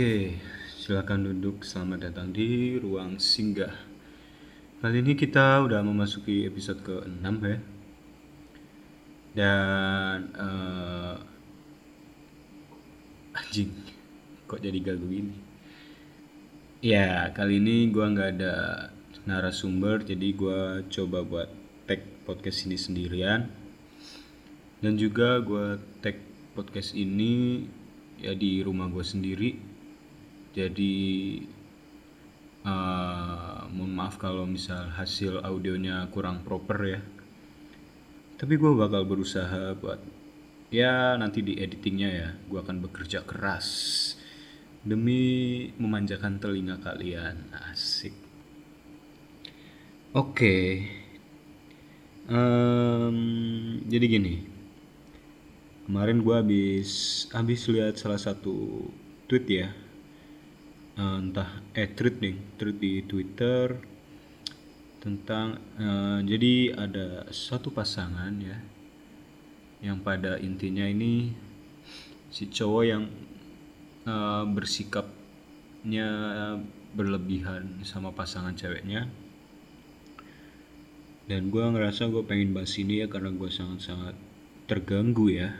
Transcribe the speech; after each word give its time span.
Oke, 0.00 0.32
silakan 0.80 1.28
duduk. 1.28 1.60
Selamat 1.60 2.08
datang 2.08 2.32
di 2.32 2.80
ruang 2.80 3.20
singgah. 3.20 3.76
Kali 4.80 5.04
ini 5.04 5.12
kita 5.12 5.60
udah 5.60 5.84
memasuki 5.84 6.48
episode 6.48 6.80
ke-6 6.80 7.20
ya. 7.44 7.58
Dan 9.36 10.32
uh, 10.40 11.20
anjing, 13.36 13.76
kok 14.48 14.64
jadi 14.64 14.80
gagu 14.80 15.04
ini? 15.04 15.36
Ya, 16.80 17.28
kali 17.36 17.60
ini 17.60 17.92
gua 17.92 18.08
nggak 18.08 18.40
ada 18.40 18.54
narasumber, 19.28 20.00
jadi 20.00 20.32
gua 20.32 20.80
coba 20.88 21.28
buat 21.28 21.52
tag 21.84 22.00
podcast 22.24 22.64
ini 22.64 22.80
sendirian. 22.80 23.52
Dan 24.80 24.96
juga 24.96 25.44
gua 25.44 25.76
tag 26.00 26.16
podcast 26.56 26.96
ini 26.96 27.68
ya 28.16 28.32
di 28.32 28.64
rumah 28.64 28.88
gue 28.88 29.04
sendiri 29.04 29.69
jadi 30.66 30.96
uh, 32.64 33.64
mohon 33.72 33.92
maaf 33.96 34.20
kalau 34.20 34.44
misal 34.44 34.92
hasil 34.92 35.40
audionya 35.40 36.08
kurang 36.12 36.44
proper 36.44 36.78
ya. 36.84 37.00
Tapi 38.40 38.56
gue 38.56 38.72
bakal 38.72 39.04
berusaha 39.04 39.76
buat 39.76 40.00
ya 40.70 41.18
nanti 41.18 41.42
di 41.42 41.58
editingnya 41.58 42.10
ya 42.14 42.28
gue 42.46 42.58
akan 42.62 42.78
bekerja 42.86 43.26
keras 43.26 43.68
demi 44.80 45.68
memanjakan 45.76 46.40
telinga 46.40 46.80
kalian. 46.80 47.52
Asik. 47.72 48.16
Oke. 50.12 50.34
Okay. 50.34 50.68
um, 52.32 53.18
jadi 53.88 54.06
gini. 54.08 54.34
Kemarin 55.90 56.22
gue 56.22 56.34
habis 56.38 56.90
habis 57.34 57.66
lihat 57.66 57.98
salah 57.98 58.20
satu 58.20 58.86
tweet 59.26 59.46
ya 59.50 59.68
uh, 60.96 61.18
entah 61.20 61.62
eh 61.76 61.90
tweet 61.92 62.18
nih 62.18 62.36
tweet 62.58 62.76
di 62.80 62.92
Twitter 63.04 63.76
tentang 64.98 65.60
uh, 65.78 66.18
jadi 66.24 66.74
ada 66.76 67.28
satu 67.30 67.70
pasangan 67.70 68.34
ya 68.40 68.58
yang 69.80 70.00
pada 70.00 70.36
intinya 70.40 70.84
ini 70.84 71.32
si 72.28 72.46
cowok 72.46 72.84
yang 72.84 73.04
uh, 74.04 74.44
bersikapnya 74.44 76.08
berlebihan 76.94 77.82
sama 77.86 78.10
pasangan 78.10 78.54
ceweknya. 78.54 79.06
Dan 81.30 81.54
gue 81.54 81.62
ngerasa 81.62 82.10
gue 82.10 82.26
pengen 82.26 82.50
bahas 82.50 82.74
ini 82.74 83.02
ya 83.02 83.06
karena 83.06 83.30
gue 83.30 83.46
sangat-sangat 83.46 84.18
terganggu 84.66 85.30
ya. 85.30 85.54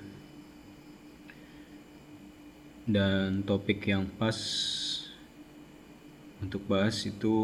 Dan 2.90 3.46
topik 3.46 3.86
yang 3.86 4.10
pas 4.18 4.34
untuk 6.40 6.64
bahas 6.66 7.04
itu 7.04 7.36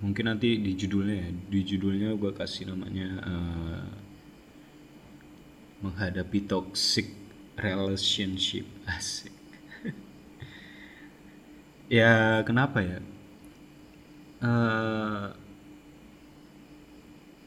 mungkin 0.00 0.30
nanti 0.30 0.58
di 0.58 0.72
judulnya 0.78 1.16
ya. 1.18 1.28
Di 1.30 1.60
judulnya 1.66 2.08
gue 2.14 2.32
kasih 2.34 2.70
namanya 2.70 3.08
uh, 3.22 3.88
menghadapi 5.84 6.46
toxic 6.46 7.10
relationship. 7.58 8.64
Asik. 8.94 9.34
Ya 11.92 12.40
kenapa 12.48 12.80
ya? 12.80 12.98
Uh, 14.40 15.32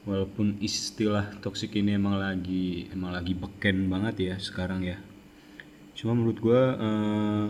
walaupun 0.07 0.55
istilah 0.63 1.35
toxic 1.43 1.75
ini 1.75 1.97
emang 1.97 2.15
lagi 2.17 2.87
emang 2.95 3.11
lagi 3.11 3.33
beken 3.35 3.89
banget 3.89 4.15
ya 4.33 4.35
sekarang 4.37 4.85
ya. 4.85 4.97
Cuma 5.97 6.13
menurut 6.13 6.37
gue 6.37 6.61
uh, 6.77 7.49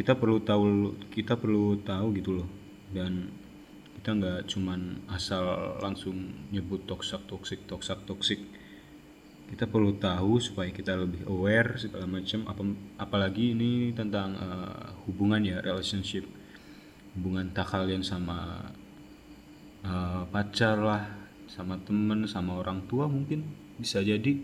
kita 0.00 0.16
perlu 0.16 0.40
tahu 0.40 0.96
kita 1.12 1.36
perlu 1.36 1.76
tahu 1.84 2.16
gitu 2.16 2.40
loh. 2.40 2.48
Dan 2.88 3.28
kita 4.00 4.16
nggak 4.16 4.40
cuman 4.48 5.04
asal 5.12 5.76
langsung 5.84 6.48
nyebut 6.48 6.88
toxic 6.88 7.20
toxic 7.28 7.68
toxic 7.68 8.00
toxic. 8.08 8.40
Kita 9.52 9.68
perlu 9.68 10.00
tahu 10.00 10.40
supaya 10.40 10.72
kita 10.72 10.96
lebih 10.96 11.28
aware 11.28 11.76
segala 11.76 12.08
macam 12.08 12.48
apa 12.48 12.62
apalagi 12.96 13.52
ini 13.52 13.92
tentang 13.92 14.40
uh, 14.40 15.04
hubungan 15.04 15.44
ya 15.44 15.60
relationship. 15.60 16.24
Hubungan 17.12 17.52
tak 17.52 17.68
kalian 17.68 18.00
sama 18.00 18.72
uh, 19.84 20.24
pacar 20.32 20.80
lah 20.80 21.04
sama 21.44 21.76
temen 21.84 22.24
sama 22.24 22.56
orang 22.56 22.88
tua 22.88 23.04
mungkin 23.04 23.44
bisa 23.76 24.00
jadi. 24.00 24.40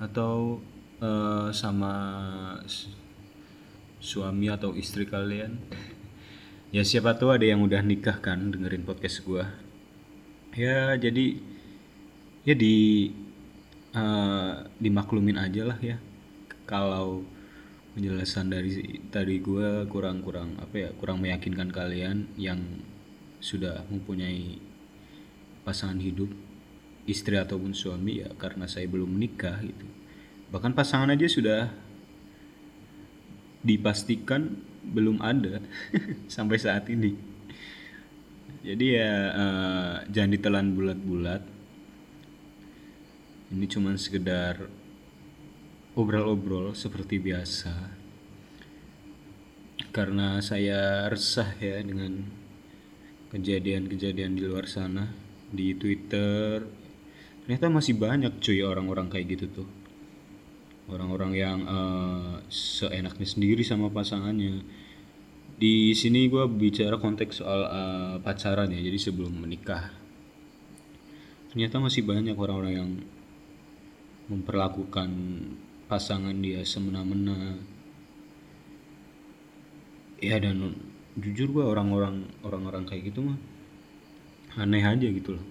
Atau 0.00 0.64
uh, 1.04 1.52
sama 1.52 1.92
suami 4.02 4.50
atau 4.50 4.74
istri 4.74 5.06
kalian? 5.06 5.62
Ya 6.74 6.82
siapa 6.82 7.14
tahu 7.14 7.30
ada 7.30 7.46
yang 7.46 7.62
udah 7.62 7.84
nikah 7.86 8.18
kan 8.18 8.50
dengerin 8.50 8.82
podcast 8.82 9.22
gue 9.22 9.44
ya 10.52 10.96
jadi 11.00 11.36
ya 12.44 12.54
di 12.56 13.08
uh, 13.96 14.66
dimaklumin 14.80 15.38
aja 15.38 15.62
lah 15.68 15.78
ya. 15.80 15.96
Kalau 16.68 17.24
penjelasan 17.92 18.48
dari 18.48 19.00
tadi 19.12 19.38
gue 19.38 19.84
kurang-kurang 19.92 20.56
apa 20.58 20.88
ya 20.88 20.90
kurang 20.96 21.20
meyakinkan 21.20 21.68
kalian 21.68 22.24
yang 22.40 22.60
sudah 23.42 23.84
mempunyai 23.92 24.56
pasangan 25.62 26.00
hidup 26.00 26.32
istri 27.04 27.36
ataupun 27.36 27.76
suami 27.76 28.24
ya 28.24 28.32
karena 28.40 28.64
saya 28.64 28.88
belum 28.88 29.12
menikah 29.12 29.60
gitu. 29.60 29.86
Bahkan 30.52 30.72
pasangan 30.72 31.12
aja 31.12 31.28
sudah 31.28 31.60
dipastikan 33.62 34.58
belum 34.82 35.22
ada 35.22 35.62
sampai 36.34 36.58
saat 36.58 36.90
ini. 36.90 37.14
Jadi 38.62 38.86
ya 38.94 39.10
uh, 39.34 39.94
jangan 40.10 40.30
ditelan 40.34 40.68
bulat-bulat. 40.74 41.42
Ini 43.52 43.66
cuma 43.70 43.94
sekedar 43.98 44.66
obrol-obrol 45.98 46.74
seperti 46.74 47.18
biasa. 47.18 47.74
Karena 49.92 50.40
saya 50.40 51.10
resah 51.10 51.52
ya 51.58 51.82
dengan 51.82 52.22
kejadian-kejadian 53.34 54.38
di 54.38 54.42
luar 54.46 54.70
sana 54.70 55.10
di 55.50 55.74
Twitter. 55.74 56.64
Ternyata 57.44 57.66
masih 57.68 57.98
banyak 57.98 58.38
cuy 58.38 58.62
orang-orang 58.62 59.10
kayak 59.10 59.36
gitu 59.36 59.46
tuh 59.62 59.81
orang-orang 60.92 61.32
yang 61.32 61.58
uh, 61.64 62.38
seenaknya 62.52 63.26
sendiri 63.26 63.64
sama 63.64 63.88
pasangannya. 63.88 64.60
Di 65.56 65.96
sini 65.96 66.28
gue 66.28 66.44
bicara 66.46 67.00
konteks 67.00 67.40
soal 67.40 67.60
uh, 67.64 68.14
pacaran 68.20 68.68
ya 68.68 68.80
jadi 68.82 68.98
sebelum 68.98 69.32
menikah 69.40 70.02
ternyata 71.52 71.76
masih 71.84 72.08
banyak 72.08 72.32
orang-orang 72.32 72.72
yang 72.72 72.90
memperlakukan 74.32 75.12
pasangan 75.84 76.32
dia 76.40 76.64
semena-mena. 76.64 77.60
Ya 80.16 80.40
dan 80.40 80.72
jujur 81.20 81.52
gue 81.52 81.60
orang-orang 81.60 82.24
orang-orang 82.40 82.88
kayak 82.88 83.12
gitu 83.12 83.20
mah 83.20 83.36
aneh 84.56 84.80
aja 84.80 85.04
gitu 85.04 85.36
loh. 85.36 85.46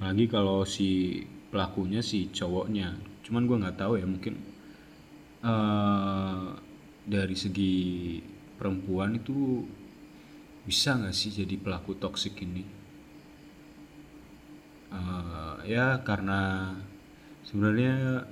Lagi 0.00 0.24
kalau 0.32 0.64
si 0.64 1.20
pelakunya 1.52 2.00
si 2.00 2.32
cowoknya 2.32 2.96
cuman 3.28 3.44
gue 3.44 3.60
nggak 3.60 3.76
tahu 3.76 4.00
ya 4.00 4.08
mungkin 4.08 4.40
uh, 5.44 6.56
dari 7.04 7.36
segi 7.36 7.76
perempuan 8.56 9.20
itu 9.20 9.68
bisa 10.64 10.96
nggak 10.96 11.12
sih 11.12 11.32
jadi 11.32 11.60
pelaku 11.60 11.92
toksik 12.00 12.40
ini? 12.40 12.64
Uh, 14.88 15.60
ya 15.68 16.00
karena 16.00 16.72
sebenarnya 17.44 18.24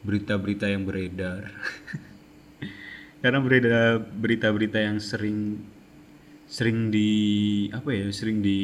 berita-berita 0.00 0.66
yang 0.72 0.88
beredar 0.88 1.52
karena 3.22 3.38
beredar 3.44 4.00
berita-berita 4.00 4.80
yang 4.80 4.96
sering 4.96 5.60
sering 6.48 6.88
di 6.88 7.12
apa 7.70 7.92
ya 7.92 8.08
sering 8.08 8.40
di 8.40 8.60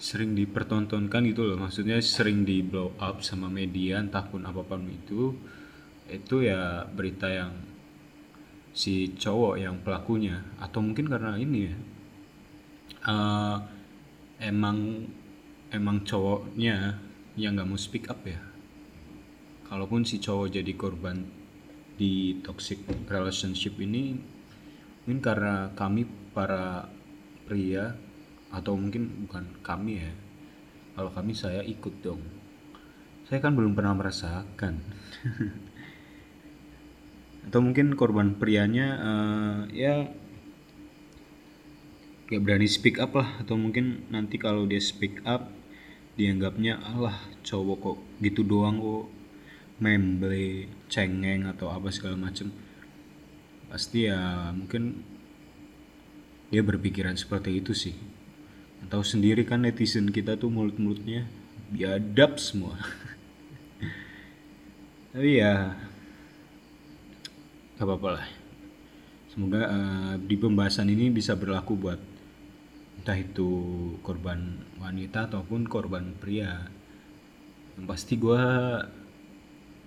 sering 0.00 0.32
dipertontonkan 0.32 1.28
gitu 1.28 1.44
loh. 1.44 1.60
Maksudnya 1.60 2.00
sering 2.00 2.48
di 2.48 2.64
blow 2.64 2.96
up 2.96 3.20
sama 3.20 3.52
media 3.52 4.00
entah 4.00 4.24
pun 4.24 4.40
apa 4.48 4.64
pun 4.64 4.88
itu 4.88 5.36
itu 6.08 6.36
ya 6.42 6.88
berita 6.88 7.28
yang 7.28 7.52
si 8.72 9.12
cowok 9.12 9.60
yang 9.60 9.76
pelakunya. 9.84 10.40
Atau 10.56 10.80
mungkin 10.80 11.12
karena 11.12 11.36
ini 11.36 11.68
ya 11.68 11.76
uh, 13.04 13.60
emang 14.40 15.04
emang 15.68 16.00
cowoknya 16.08 16.96
yang 17.36 17.60
nggak 17.60 17.68
mau 17.68 17.76
speak 17.76 18.08
up 18.08 18.24
ya. 18.24 18.40
Kalaupun 19.68 20.08
si 20.08 20.16
cowok 20.18 20.48
jadi 20.56 20.72
korban 20.74 21.28
di 22.00 22.40
toxic 22.40 22.80
relationship 23.12 23.76
ini 23.76 24.16
mungkin 25.04 25.20
karena 25.20 25.68
kami 25.76 26.08
para 26.32 26.88
pria 27.44 27.92
atau 28.50 28.74
mungkin 28.74 29.26
bukan 29.26 29.46
kami 29.62 30.02
ya. 30.02 30.10
Kalau 30.98 31.10
kami 31.14 31.32
saya 31.32 31.62
ikut 31.62 32.02
dong. 32.02 32.20
Saya 33.30 33.38
kan 33.38 33.54
belum 33.54 33.78
pernah 33.78 33.94
merasakan. 33.94 34.82
Atau 37.46 37.64
mungkin 37.64 37.96
korban 37.96 38.36
prianya 38.36 39.00
uh, 39.00 39.58
ya 39.72 40.12
gak 42.26 42.42
berani 42.42 42.66
speak 42.66 42.98
up 42.98 43.14
lah. 43.14 43.38
Atau 43.38 43.54
mungkin 43.54 44.10
nanti 44.10 44.36
kalau 44.36 44.66
dia 44.66 44.82
speak 44.82 45.22
up 45.22 45.46
dianggapnya 46.18 46.82
Allah 46.82 47.16
cowok 47.46 47.78
kok 47.80 47.98
gitu 48.18 48.42
doang 48.42 48.82
kok. 48.82 49.06
Memble 49.80 50.68
cengeng 50.92 51.48
atau 51.48 51.72
apa 51.72 51.88
segala 51.94 52.18
macem. 52.18 52.52
Pasti 53.70 54.10
ya 54.10 54.50
mungkin 54.52 55.06
dia 56.50 56.66
berpikiran 56.66 57.14
seperti 57.14 57.62
itu 57.62 57.72
sih 57.72 57.94
atau 58.86 59.04
sendiri 59.04 59.44
kan 59.44 59.64
netizen 59.64 60.08
kita 60.08 60.40
tuh 60.40 60.48
mulut-mulutnya 60.48 61.28
biadab 61.70 62.40
semua. 62.40 62.76
Tapi 65.12 65.42
ya 65.42 65.74
gak 67.76 67.86
apa-apa 67.86 68.08
lah. 68.20 68.26
Semoga 69.30 69.62
uh, 69.70 70.14
di 70.18 70.34
pembahasan 70.34 70.90
ini 70.90 71.06
bisa 71.08 71.38
berlaku 71.38 71.78
buat 71.78 72.00
entah 73.00 73.16
itu 73.16 73.48
korban 74.02 74.66
wanita 74.82 75.30
ataupun 75.30 75.70
korban 75.70 76.18
pria. 76.18 76.66
Yang 77.78 77.86
pasti 77.86 78.18
gue 78.18 78.42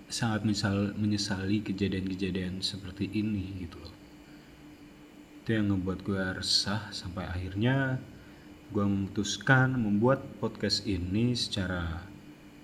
sangat 0.08 0.48
misal 0.48 0.96
menyesali 0.96 1.60
kejadian-kejadian 1.66 2.64
seperti 2.64 3.12
ini 3.12 3.68
gitu 3.68 3.78
loh. 3.84 3.96
Itu 5.44 5.60
yang 5.60 5.76
ngebuat 5.76 6.00
gue 6.08 6.24
resah 6.40 6.88
sampai 6.96 7.28
akhirnya 7.28 8.00
gue 8.74 8.82
memutuskan 8.82 9.78
membuat 9.78 10.26
podcast 10.42 10.90
ini 10.90 11.38
secara 11.38 12.02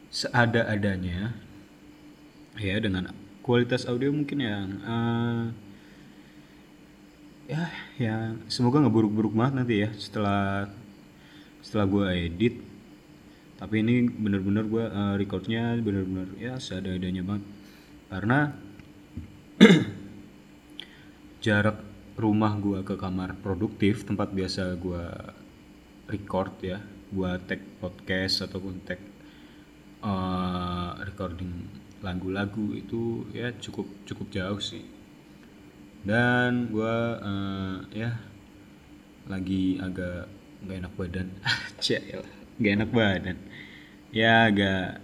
seada-adanya 0.09 1.37
ya 2.57 2.75
dengan 2.81 3.13
kualitas 3.45 3.85
audio 3.85 4.09
mungkin 4.09 4.41
yang 4.41 4.67
uh, 4.81 5.43
ya 7.45 7.69
ya 8.01 8.15
semoga 8.49 8.81
nggak 8.81 8.95
buruk-buruk 8.97 9.37
banget 9.37 9.53
nanti 9.53 9.75
ya 9.85 9.89
setelah 9.93 10.73
setelah 11.61 11.85
gue 11.85 12.05
edit. 12.25 12.55
Tapi 13.61 13.85
ini 13.85 14.09
bener-bener 14.09 14.65
gue 14.65 14.85
uh, 14.89 15.13
recordnya 15.13 15.77
bener-bener 15.77 16.33
ya 16.41 16.57
seadanya 16.57 17.21
banget. 17.21 17.45
Karena 18.09 18.39
jarak 21.45 21.77
rumah 22.17 22.57
gue 22.57 22.81
ke 22.81 22.97
kamar 22.97 23.37
produktif 23.39 24.03
tempat 24.03 24.33
biasa 24.33 24.75
gue 24.75 25.05
record 26.09 26.57
ya 26.65 26.81
gue 27.09 27.31
tag 27.45 27.61
podcast 27.81 28.45
ataupun 28.45 28.81
tag 28.85 29.01
uh, 30.01 30.93
recording 31.01 31.65
lagu-lagu 31.99 32.73
itu 32.77 33.27
ya 33.35 33.51
cukup 33.57 33.85
cukup 34.05 34.27
jauh 34.33 34.61
sih. 34.61 34.85
Dan 35.99 36.71
gue 36.71 36.95
uh, 37.19 37.83
ya 37.91 38.15
lagi 39.27 39.77
agak 39.77 40.25
nggak 40.65 40.77
enak 40.85 40.93
badan. 40.95 41.27
Cek 41.83 42.01
nggak 42.57 42.73
enak 42.81 42.89
badan. 42.93 43.37
Ya 44.09 44.47
agak 44.49 45.03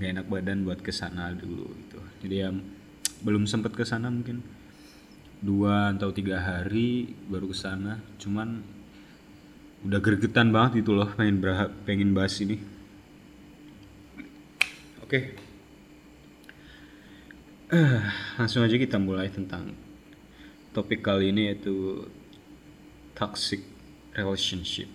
nggak 0.00 0.10
enak 0.16 0.26
badan 0.26 0.58
buat 0.64 0.80
ke 0.80 0.90
sana 0.90 1.34
dulu 1.34 1.68
gitu. 1.76 2.00
Jadi 2.24 2.34
ya 2.34 2.50
belum 3.20 3.44
sempat 3.44 3.76
ke 3.76 3.84
sana 3.84 4.08
mungkin. 4.08 4.42
Dua 5.40 5.92
atau 5.96 6.12
tiga 6.12 6.36
hari 6.36 7.16
baru 7.28 7.48
ke 7.48 7.56
sana 7.56 7.96
cuman 8.20 8.79
udah 9.86 10.00
gergetan 10.02 10.52
banget 10.52 10.84
itu 10.84 10.92
loh 10.92 11.08
pengen 11.16 11.40
berah 11.40 11.72
pengen 11.88 12.12
bahas 12.12 12.36
ini 12.42 12.60
oke 15.00 15.08
okay. 15.08 15.22
uh, 17.72 18.04
langsung 18.36 18.60
aja 18.60 18.76
kita 18.76 19.00
mulai 19.00 19.32
tentang 19.32 19.72
topik 20.70 21.02
kali 21.02 21.34
ini 21.34 21.50
yaitu 21.50 22.06
toxic 23.20 23.60
relationship. 24.14 24.88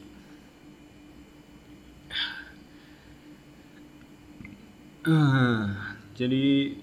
Uh, 5.06 5.70
jadi 6.18 6.74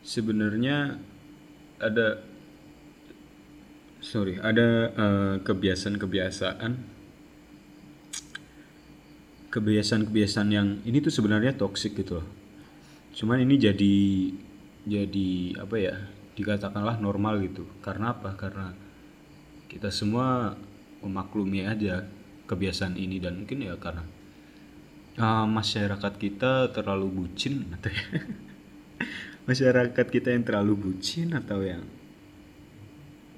sebenarnya 0.00 0.96
ada 1.76 2.24
sorry 4.10 4.42
ada 4.42 4.90
uh, 4.90 5.34
kebiasaan-kebiasaan 5.46 6.98
kebiasaan-kebiasaan 9.54 10.48
yang 10.50 10.82
ini 10.82 10.98
tuh 10.98 11.10
sebenarnya 11.10 11.54
toxic 11.58 11.94
gitu 11.98 12.22
loh. 12.22 12.26
Cuman 13.14 13.42
ini 13.42 13.58
jadi 13.58 13.96
jadi 14.86 15.30
apa 15.58 15.76
ya? 15.78 15.94
dikatakanlah 16.40 16.96
normal 17.04 17.42
gitu 17.44 17.68
karena 17.84 18.16
apa 18.16 18.32
karena 18.32 18.72
kita 19.68 19.92
semua 19.92 20.56
memaklumi 21.04 21.68
aja 21.68 22.08
kebiasaan 22.48 22.96
ini 22.96 23.20
dan 23.20 23.44
mungkin 23.44 23.60
ya 23.60 23.76
karena 23.76 24.08
uh, 25.20 25.44
masyarakat 25.44 26.12
kita 26.16 26.72
terlalu 26.72 27.12
bucin 27.12 27.68
atau 27.76 27.92
ya 27.92 28.06
masyarakat 29.48 30.06
kita 30.08 30.32
yang 30.32 30.48
terlalu 30.48 30.74
bucin 30.80 31.36
atau 31.36 31.60
yang 31.60 31.84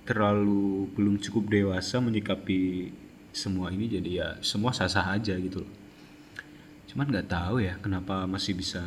terlalu 0.02 0.90
belum 0.93 1.19
cukup 1.22 1.46
dewasa 1.46 2.02
menyikapi 2.02 2.90
semua 3.32 3.72
ini 3.72 3.88
jadi 3.88 4.10
ya 4.10 4.28
semua 4.44 4.75
sah-sah 4.75 5.14
aja 5.14 5.38
gitu 5.38 5.64
loh. 5.64 5.72
Cuman 6.90 7.08
nggak 7.08 7.31
tahu 7.31 7.64
ya 7.64 7.81
kenapa 7.81 8.28
masih 8.28 8.58
bisa 8.58 8.82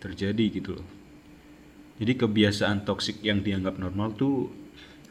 terjadi 0.00 0.44
gitu 0.62 0.80
loh. 0.80 0.88
Jadi 2.00 2.12
kebiasaan 2.18 2.82
toksik 2.82 3.22
yang 3.22 3.44
dianggap 3.44 3.78
normal 3.78 4.16
tuh 4.16 4.50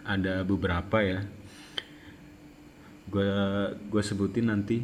ada 0.04 0.42
beberapa 0.44 1.00
ya. 1.00 1.22
Gue 3.08 3.30
gue 3.78 4.02
sebutin 4.04 4.50
nanti. 4.50 4.82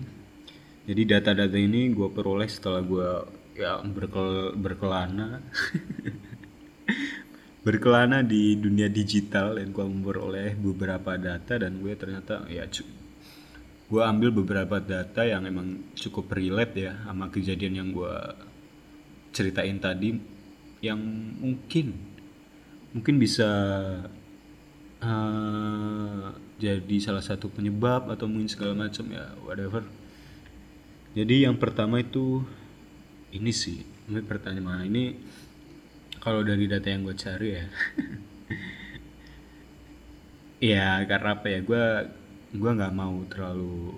Jadi 0.90 1.02
data-data 1.06 1.57
ini 1.57 1.90
gue 1.94 2.09
peroleh 2.09 2.50
setelah 2.50 2.81
gue 2.81 3.09
ya 3.59 3.83
berkel, 3.83 4.56
berkelana 4.56 5.44
berkelana 7.59 8.23
di 8.23 8.56
dunia 8.56 8.87
digital 8.87 9.59
dan 9.59 9.75
gue 9.75 9.83
memperoleh 9.83 10.56
beberapa 10.56 11.19
data 11.19 11.59
dan 11.59 11.83
gue 11.83 11.92
ternyata 11.95 12.47
ya 12.47 12.63
gue 13.89 14.01
ambil 14.06 14.30
beberapa 14.31 14.78
data 14.78 15.25
yang 15.25 15.44
emang 15.49 15.92
cukup 15.97 16.31
relate 16.37 16.78
ya 16.78 16.94
sama 17.04 17.28
kejadian 17.28 17.73
yang 17.83 17.89
gue 17.92 18.16
ceritain 19.33 19.81
tadi 19.81 20.16
yang 20.80 20.99
mungkin 21.42 21.97
mungkin 22.95 23.16
bisa 23.19 23.49
uh, 25.04 26.25
jadi 26.59 26.95
salah 26.99 27.23
satu 27.23 27.51
penyebab 27.51 28.11
atau 28.11 28.28
mungkin 28.28 28.51
segala 28.51 28.75
macam 28.75 29.07
ya 29.11 29.31
whatever. 29.44 29.83
Jadi 31.16 31.47
yang 31.47 31.57
pertama 31.57 32.04
itu 32.04 32.44
ini 33.33 33.51
sih 33.54 33.81
ini 34.09 34.21
pertanyaan 34.21 34.85
ini 34.85 35.18
kalau 36.19 36.44
dari 36.44 36.68
data 36.68 36.88
yang 36.88 37.07
gue 37.07 37.18
cari 37.18 37.49
ya. 37.56 37.66
Ya 40.59 40.99
karena 41.07 41.40
apa 41.40 41.47
ya? 41.47 41.64
Gue 41.64 41.85
gue 42.52 42.71
nggak 42.76 42.92
mau 42.92 43.23
terlalu 43.31 43.95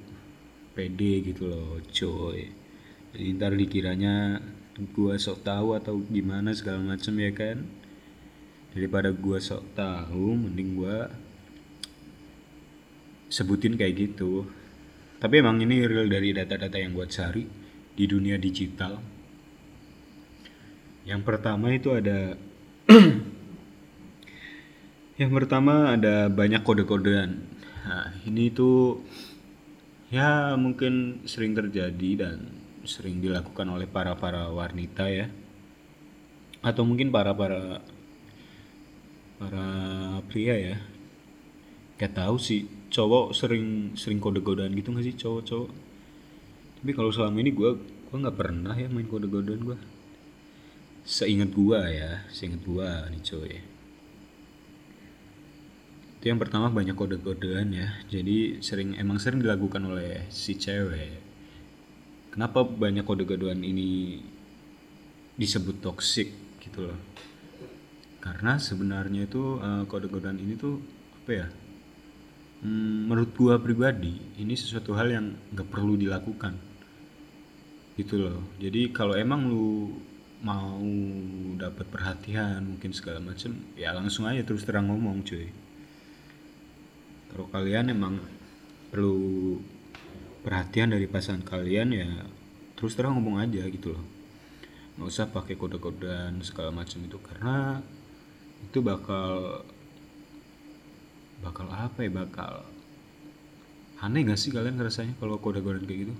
pede 0.71 1.25
gitu 1.25 1.49
loh 1.51 1.81
coy. 1.91 2.47
Jadi 3.11 3.27
ntar 3.35 3.53
dikiranya 3.59 4.39
gua 4.95 5.19
sok 5.19 5.43
tahu 5.43 5.75
atau 5.75 5.99
gimana 6.07 6.55
segala 6.55 6.95
macam 6.95 7.13
ya 7.19 7.31
kan? 7.35 7.67
Daripada 8.71 9.11
gua 9.11 9.37
sok 9.43 9.75
tahu 9.75 10.31
mending 10.39 10.79
gua 10.79 11.11
sebutin 13.27 13.75
kayak 13.75 13.99
gitu. 13.99 14.47
Tapi 15.19 15.43
emang 15.43 15.59
ini 15.59 15.83
real 15.85 16.07
dari 16.07 16.31
data-data 16.31 16.79
yang 16.79 16.95
gua 16.95 17.05
cari 17.05 17.43
di 17.91 18.05
dunia 18.07 18.39
digital 18.39 19.20
yang 21.01 21.25
pertama 21.25 21.73
itu 21.73 21.89
ada 21.97 22.37
yang 25.21 25.31
pertama 25.33 25.93
ada 25.97 26.29
banyak 26.29 26.61
kode-kodean. 26.61 27.41
Nah 27.85 28.13
ini 28.29 28.53
tuh 28.53 29.01
ya 30.13 30.53
mungkin 30.57 31.25
sering 31.25 31.57
terjadi 31.57 32.11
dan 32.21 32.37
sering 32.85 33.21
dilakukan 33.21 33.65
oleh 33.69 33.89
para 33.89 34.13
para 34.17 34.49
wanita 34.53 35.09
ya. 35.09 35.29
Atau 36.61 36.85
mungkin 36.85 37.09
para 37.09 37.33
para 37.33 37.81
para 39.41 39.67
pria 40.29 40.53
ya. 40.53 40.77
Gak 41.97 42.17
tahu 42.17 42.37
sih 42.37 42.65
cowok 42.93 43.33
sering 43.33 43.97
sering 43.97 44.21
kode-kodean 44.21 44.73
gitu 44.77 44.93
gak 44.93 45.05
sih 45.05 45.17
cowok-cowok? 45.17 45.69
Tapi 46.81 46.91
kalau 46.93 47.09
selama 47.09 47.37
ini 47.41 47.53
gue 47.53 47.71
gue 48.11 48.17
nggak 48.19 48.37
pernah 48.37 48.75
ya 48.75 48.91
main 48.91 49.07
kode-kodean 49.07 49.61
gue 49.63 49.77
seingat 51.01 51.53
gue 51.53 51.79
ya 51.79 52.25
seingat 52.29 52.61
gue 52.65 52.89
nih 53.11 53.21
ya 53.47 53.61
itu 56.21 56.29
yang 56.29 56.37
pertama 56.37 56.69
banyak 56.69 56.93
kode-kodean 56.93 57.73
ya. 57.73 57.89
Jadi 58.05 58.61
sering 58.61 58.93
emang 58.93 59.17
sering 59.17 59.41
dilakukan 59.41 59.81
oleh 59.89 60.29
si 60.29 60.53
cewek. 60.53 61.17
Kenapa 62.29 62.61
banyak 62.61 63.01
kode-kodean 63.01 63.65
ini 63.65 64.21
disebut 65.33 65.81
toxic 65.81 66.29
gitu 66.61 66.85
loh? 66.85 66.99
Karena 68.21 68.61
sebenarnya 68.61 69.25
itu 69.25 69.57
uh, 69.65 69.89
kode-kodean 69.89 70.37
ini 70.37 70.53
tuh 70.61 70.77
apa 71.25 71.31
ya 71.33 71.47
hmm, 72.69 73.09
menurut 73.09 73.33
gua 73.33 73.57
pribadi 73.57 74.21
ini 74.37 74.53
sesuatu 74.53 74.93
hal 74.93 75.09
yang 75.09 75.25
nggak 75.57 75.73
perlu 75.73 75.97
dilakukan. 75.97 76.53
Gitu 77.97 78.21
loh. 78.21 78.45
Jadi 78.61 78.93
kalau 78.93 79.17
emang 79.17 79.49
lu 79.49 79.89
mau 80.41 80.81
dapat 81.61 81.85
perhatian 81.85 82.65
mungkin 82.65 82.89
segala 82.97 83.21
macam 83.21 83.53
ya 83.77 83.93
langsung 83.93 84.25
aja 84.25 84.41
terus 84.41 84.65
terang 84.65 84.89
ngomong 84.89 85.21
cuy. 85.21 85.53
Kalau 87.29 87.45
kalian 87.53 87.93
emang 87.93 88.17
perlu 88.89 89.55
perhatian 90.41 90.97
dari 90.97 91.05
pasangan 91.05 91.45
kalian 91.45 91.89
ya 91.93 92.09
terus 92.73 92.97
terang 92.97 93.21
ngomong 93.21 93.37
aja 93.37 93.61
gitu 93.69 93.93
loh. 93.93 94.05
Nggak 94.97 95.09
usah 95.13 95.25
pakai 95.29 95.53
kode-kode 95.55 96.09
dan 96.09 96.41
segala 96.41 96.73
macam 96.73 97.05
itu 97.05 97.21
karena 97.21 97.85
itu 98.65 98.81
bakal 98.81 99.61
bakal 101.45 101.69
apa 101.69 102.05
ya 102.05 102.11
bakal 102.13 102.65
aneh 104.01 104.25
gak 104.25 104.37
sih 104.41 104.49
kalian 104.49 104.81
ngerasanya 104.81 105.13
kalau 105.21 105.37
kode-kode 105.37 105.85
kayak 105.85 106.09
gitu? 106.09 106.15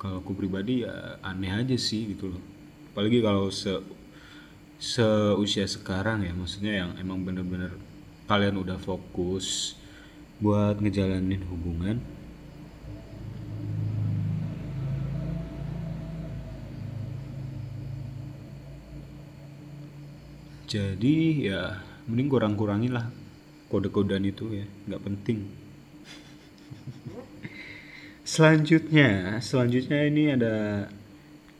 Kalau 0.00 0.24
aku 0.24 0.32
pribadi 0.32 0.80
ya 0.88 1.20
aneh 1.20 1.52
aja 1.52 1.76
sih 1.76 2.16
gitu 2.16 2.32
loh 2.32 2.59
apalagi 2.90 3.22
kalau 3.22 3.48
se 3.54 3.78
seusia 4.80 5.68
sekarang 5.68 6.24
ya 6.24 6.32
maksudnya 6.32 6.72
yang 6.84 6.90
emang 6.96 7.20
bener-bener 7.22 7.76
kalian 8.24 8.58
udah 8.58 8.80
fokus 8.80 9.76
buat 10.40 10.80
ngejalanin 10.80 11.44
hubungan. 11.46 12.00
Jadi 20.70 21.50
ya 21.50 21.82
mending 22.06 22.30
kurang-kurangin 22.30 22.94
lah 22.94 23.10
kode-kodean 23.68 24.22
itu 24.24 24.64
ya 24.64 24.66
nggak 24.86 25.02
penting. 25.02 25.50
Selanjutnya 28.30 29.42
selanjutnya 29.42 30.06
ini 30.06 30.30
ada 30.30 30.54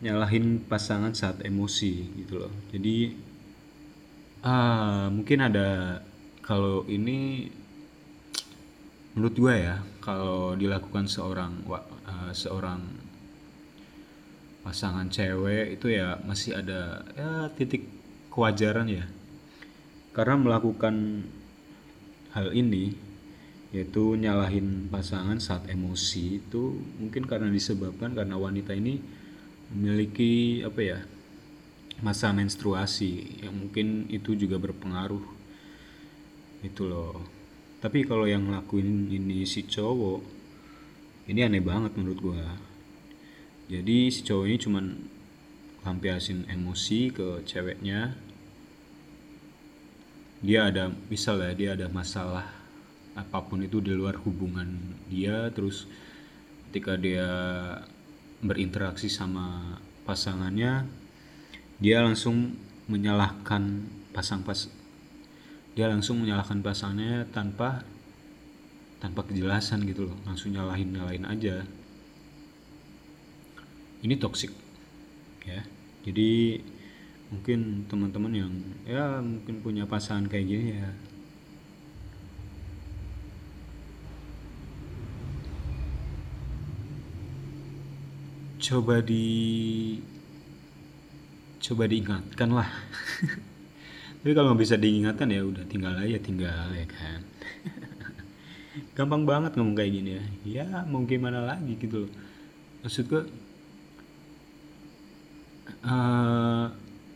nyalahin 0.00 0.64
pasangan 0.64 1.12
saat 1.12 1.44
emosi 1.44 2.24
gitu 2.24 2.40
loh. 2.40 2.52
Jadi 2.72 3.12
ah 4.40 5.12
mungkin 5.12 5.44
ada 5.44 6.00
kalau 6.40 6.88
ini 6.88 7.44
menurut 9.12 9.36
gue 9.36 9.54
ya 9.60 9.76
kalau 10.00 10.56
dilakukan 10.56 11.04
seorang 11.04 11.60
uh, 11.68 12.32
seorang 12.32 12.80
pasangan 14.64 15.08
cewek 15.12 15.76
itu 15.76 15.92
ya 15.92 16.16
masih 16.24 16.56
ada 16.56 17.04
ya 17.12 17.52
titik 17.52 17.84
kewajaran 18.32 18.88
ya. 18.88 19.04
Karena 20.16 20.40
melakukan 20.40 21.28
hal 22.32 22.56
ini 22.56 22.96
yaitu 23.70 24.18
nyalahin 24.18 24.90
pasangan 24.90 25.38
saat 25.38 25.70
emosi 25.70 26.42
itu 26.42 26.74
mungkin 26.98 27.22
karena 27.28 27.46
disebabkan 27.46 28.18
karena 28.18 28.34
wanita 28.34 28.74
ini 28.74 28.98
memiliki 29.70 30.62
apa 30.66 30.80
ya 30.82 30.98
masa 32.00 32.32
menstruasi 32.32 33.44
yang 33.44 33.54
mungkin 33.54 34.08
itu 34.08 34.34
juga 34.34 34.56
berpengaruh 34.56 35.22
itu 36.64 36.82
loh. 36.84 37.16
Tapi 37.80 38.04
kalau 38.04 38.28
yang 38.28 38.48
ngelakuin 38.48 39.08
ini 39.08 39.48
si 39.48 39.64
cowok 39.64 40.20
ini 41.32 41.40
aneh 41.44 41.62
banget 41.64 41.96
menurut 41.96 42.20
gua. 42.20 42.44
Jadi 43.70 44.10
si 44.12 44.20
cowok 44.26 44.44
ini 44.48 44.56
cuman 44.60 44.84
lampiasin 45.86 46.48
emosi 46.50 47.00
ke 47.12 47.28
ceweknya. 47.46 48.16
Dia 50.40 50.72
ada 50.72 50.88
misalnya 51.08 51.52
dia 51.52 51.70
ada 51.76 51.86
masalah 51.92 52.48
apa 53.12 53.44
pun 53.44 53.60
itu 53.60 53.84
di 53.84 53.92
luar 53.92 54.16
hubungan 54.24 54.96
dia 55.10 55.52
terus 55.52 55.84
ketika 56.70 56.96
dia 56.96 57.28
berinteraksi 58.40 59.08
sama 59.12 59.76
pasangannya 60.08 60.88
dia 61.80 62.00
langsung 62.04 62.56
menyalahkan 62.88 63.86
pasang 64.12 64.42
pas 64.42 64.68
dia 65.76 65.86
langsung 65.86 66.20
menyalahkan 66.20 66.60
pasangannya 66.60 67.30
tanpa 67.30 67.86
tanpa 69.00 69.24
kejelasan 69.24 69.88
gitu 69.88 70.12
loh. 70.12 70.16
Langsung 70.28 70.52
nyalahin 70.52 70.92
nyalahin 70.92 71.24
aja. 71.24 71.64
Ini 74.04 74.14
toxic 74.20 74.52
ya. 75.48 75.64
Jadi 76.04 76.60
mungkin 77.32 77.88
teman-teman 77.88 78.32
yang 78.34 78.52
ya 78.84 79.22
mungkin 79.22 79.62
punya 79.64 79.86
pasangan 79.86 80.26
kayak 80.26 80.46
gini 80.50 80.82
ya 80.82 80.90
coba 88.60 89.00
di 89.00 89.26
coba 91.64 91.88
diingatkan 91.88 92.50
lah. 92.52 92.68
Tapi 94.20 94.32
kalau 94.36 94.52
nggak 94.52 94.60
bisa 94.60 94.76
diingatkan 94.76 95.32
ya 95.32 95.40
udah 95.40 95.64
tinggal 95.64 95.96
aja 95.96 96.20
tinggal 96.20 96.68
ya 96.76 96.86
kan? 96.88 97.20
Gampang 98.96 99.24
banget 99.24 99.56
ngomong 99.56 99.72
kayak 99.72 99.92
gini 99.96 100.10
ya. 100.12 100.24
Ya 100.44 100.66
mau 100.84 101.08
gimana 101.08 101.40
lagi 101.40 101.80
gitu 101.80 102.04
loh. 102.04 102.12
Maksud 102.84 103.04
gue 103.08 103.22
uh, 105.88 106.66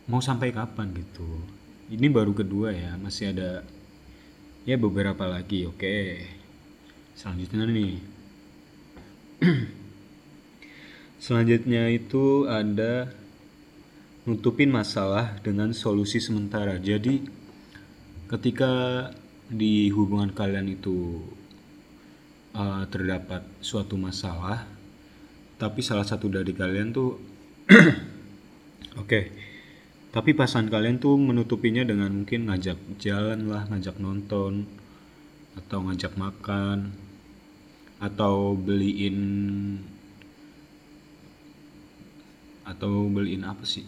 mau 0.09 0.21
sampai 0.21 0.49
kapan 0.49 0.97
gitu? 0.97 1.29
Ini 1.93 2.09
baru 2.09 2.33
kedua 2.33 2.73
ya 2.73 2.97
masih 2.97 3.29
ada 3.37 3.61
ya 4.65 4.75
beberapa 4.81 5.29
lagi 5.29 5.69
oke. 5.69 6.25
Selanjutnya 7.13 7.69
nih 7.69 7.93
selanjutnya 11.25 11.89
itu 11.89 12.45
ada 12.45 13.09
nutupin 14.29 14.69
masalah 14.69 15.41
dengan 15.41 15.73
solusi 15.73 16.21
sementara 16.21 16.77
jadi 16.77 17.25
ketika 18.29 19.09
di 19.49 19.89
hubungan 19.89 20.29
kalian 20.29 20.69
itu 20.77 21.25
uh, 22.53 22.85
terdapat 22.93 23.41
suatu 23.57 23.97
masalah 23.97 24.69
tapi 25.57 25.81
salah 25.81 26.05
satu 26.05 26.29
dari 26.29 26.53
kalian 26.53 26.93
tuh 26.93 27.17
Oke. 28.95 29.27
Tapi 30.15 30.31
pasangan 30.31 30.71
kalian 30.71 31.03
tuh 31.03 31.19
menutupinya 31.19 31.83
dengan 31.83 32.07
mungkin 32.23 32.47
ngajak 32.47 32.79
jalan 33.03 33.51
lah, 33.51 33.67
ngajak 33.67 33.99
nonton, 33.99 34.63
atau 35.59 35.83
ngajak 35.83 36.15
makan, 36.15 36.95
atau 37.99 38.55
beliin 38.55 39.19
atau 42.65 43.07
beliin 43.07 43.45
apa 43.45 43.63
sih? 43.63 43.85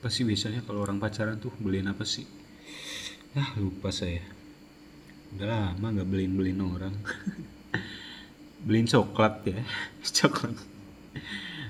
Apa 0.00 0.08
sih 0.10 0.24
biasanya 0.24 0.64
kalau 0.64 0.82
orang 0.82 0.98
pacaran 0.98 1.38
tuh 1.38 1.52
beliin 1.60 1.86
apa 1.86 2.02
sih? 2.02 2.24
Ah 3.36 3.54
lupa 3.60 3.92
saya. 3.92 4.24
Udah 5.36 5.76
lama 5.76 5.86
nggak 5.92 6.08
beliin 6.08 6.32
beliin 6.34 6.60
orang. 6.64 6.94
beliin 8.66 8.88
coklat 8.90 9.46
ya, 9.46 9.60
coklat 10.24 10.56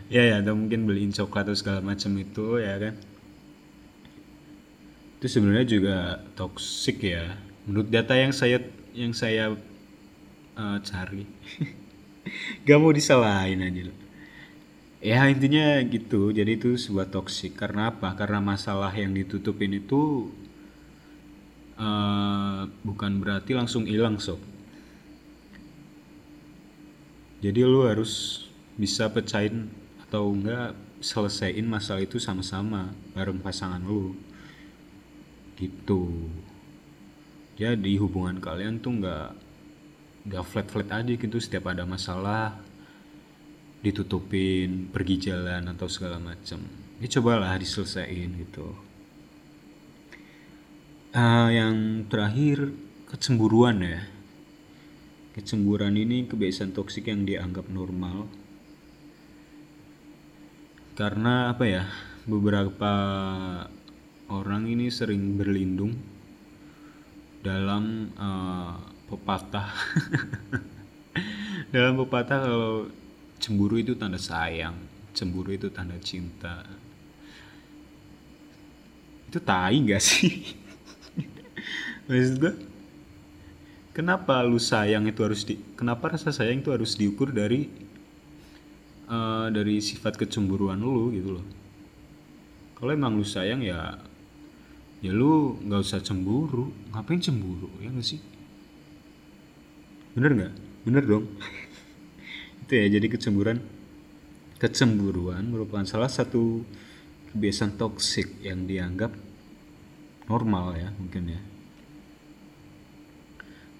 ya 0.08 0.24
ya 0.24 0.36
atau 0.40 0.56
mungkin 0.56 0.88
beliin 0.88 1.12
coklat 1.12 1.44
atau 1.48 1.56
segala 1.56 1.80
macam 1.84 2.16
itu 2.16 2.56
ya 2.60 2.80
kan 2.80 2.96
itu 5.20 5.26
sebenarnya 5.28 5.66
juga 5.68 5.96
toxic 6.32 7.04
ya 7.04 7.36
menurut 7.68 7.92
data 7.92 8.16
yang 8.16 8.32
saya 8.32 8.64
yang 8.96 9.12
saya 9.12 9.52
uh, 10.56 10.78
cari 10.80 11.28
gak 12.64 12.78
mau 12.80 12.92
disalahin 12.92 13.60
aja 13.60 13.92
loh 13.92 13.98
ya 14.98 15.26
intinya 15.30 15.78
gitu. 15.86 16.30
Jadi 16.34 16.58
itu 16.58 16.74
sebuah 16.74 17.10
toxic. 17.10 17.54
Karena 17.54 17.90
apa? 17.94 18.14
Karena 18.18 18.42
masalah 18.42 18.90
yang 18.94 19.14
ditutupin 19.14 19.74
itu 19.78 20.30
uh, 21.78 22.66
bukan 22.82 23.22
berarti 23.22 23.54
langsung 23.54 23.86
hilang 23.86 24.18
sob. 24.18 24.42
Jadi 27.38 27.62
lu 27.62 27.86
harus 27.86 28.44
bisa 28.74 29.06
pecahin 29.10 29.70
atau 30.02 30.34
enggak 30.34 30.74
selesaiin 30.98 31.62
masalah 31.62 32.02
itu 32.02 32.18
sama-sama 32.18 32.90
bareng 33.14 33.38
pasangan 33.38 33.78
lu. 33.78 34.18
Gitu. 35.54 36.30
Jadi 37.58 37.98
hubungan 37.98 38.38
kalian 38.42 38.82
tuh 38.82 38.98
enggak 38.98 39.34
enggak 40.26 40.44
flat-flat 40.50 40.90
aja 40.90 41.12
gitu. 41.14 41.38
Setiap 41.38 41.70
ada 41.70 41.86
masalah 41.86 42.58
ditutupin 43.78 44.90
pergi 44.90 45.30
jalan 45.30 45.70
atau 45.70 45.86
segala 45.86 46.18
macam. 46.18 46.58
Ini 46.98 47.06
cobalah 47.06 47.54
diselesaikan 47.54 48.30
gitu. 48.42 48.66
Uh, 51.14 51.48
yang 51.54 52.04
terakhir 52.10 52.74
kecemburuan 53.06 53.80
ya. 53.80 54.02
Kecemburuan 55.38 55.94
ini 55.94 56.26
kebiasaan 56.26 56.74
toksik 56.74 57.06
yang 57.06 57.22
dianggap 57.22 57.70
normal. 57.70 58.26
Karena 60.98 61.54
apa 61.54 61.62
ya 61.62 61.86
beberapa 62.26 62.92
orang 64.26 64.66
ini 64.66 64.90
sering 64.90 65.38
berlindung 65.38 65.94
dalam 67.46 68.10
uh, 68.18 68.74
pepatah. 69.06 69.70
Dalam 71.68 72.00
pepatah 72.00 72.38
kalau 72.48 72.88
cemburu 73.38 73.78
itu 73.78 73.94
tanda 73.94 74.18
sayang 74.18 74.98
cemburu 75.18 75.50
itu 75.50 75.66
tanda 75.74 75.98
cinta. 75.98 76.62
Itu 79.26 79.42
tai 79.42 79.82
gak 79.82 79.98
sih? 79.98 80.54
Maksud 82.06 82.34
gue 82.38 82.54
kenapa 83.90 84.46
lu 84.46 84.62
sayang 84.62 85.10
itu 85.10 85.20
harus 85.26 85.42
di 85.42 85.58
kenapa 85.74 86.14
rasa 86.14 86.30
sayang 86.30 86.62
itu 86.62 86.70
harus 86.70 86.94
diukur 86.94 87.34
dari 87.34 87.66
uh, 89.10 89.50
dari 89.50 89.82
sifat 89.82 90.14
kecemburuan 90.14 90.78
lu 90.78 91.10
gitu 91.10 91.42
loh? 91.42 91.46
Kalau 92.78 92.94
emang 92.94 93.18
lu 93.18 93.26
sayang 93.26 93.60
ya 93.66 93.98
ya 95.02 95.10
lu 95.10 95.58
nggak 95.66 95.82
usah 95.82 95.98
cemburu. 95.98 96.70
Ngapain 96.94 97.18
cemburu 97.18 97.68
ya 97.82 97.90
gak 97.90 98.06
sih? 98.06 98.22
Bener 100.14 100.30
nggak? 100.30 100.54
Bener 100.86 101.02
dong 101.04 101.26
itu 102.68 102.76
ya 102.76 103.00
jadi 103.00 103.08
kecemburuan. 103.08 103.64
Kecemburuan 104.60 105.48
merupakan 105.48 105.88
salah 105.88 106.12
satu 106.12 106.60
kebiasaan 107.32 107.80
toksik 107.80 108.44
yang 108.44 108.68
dianggap 108.68 109.08
normal 110.28 110.76
ya 110.76 110.92
mungkin 111.00 111.32
ya. 111.32 111.40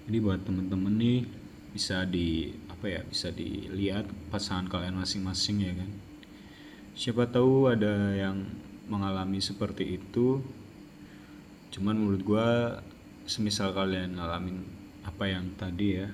Jadi 0.09 0.17
buat 0.25 0.41
temen-temen 0.41 0.93
nih 0.97 1.21
bisa 1.69 2.01
di 2.01 2.49
apa 2.65 2.89
ya 2.89 3.05
bisa 3.05 3.29
dilihat 3.29 4.09
pasangan 4.33 4.65
kalian 4.65 4.97
masing-masing 4.97 5.69
ya 5.69 5.73
kan. 5.77 5.91
Siapa 6.97 7.29
tahu 7.29 7.69
ada 7.69 8.17
yang 8.17 8.41
mengalami 8.89 9.37
seperti 9.37 10.01
itu. 10.01 10.41
Cuman 11.69 11.93
menurut 11.93 12.25
gue 12.25 12.49
semisal 13.29 13.69
kalian 13.69 14.17
ngalamin 14.17 14.65
apa 15.05 15.29
yang 15.29 15.53
tadi 15.53 16.01
ya 16.01 16.09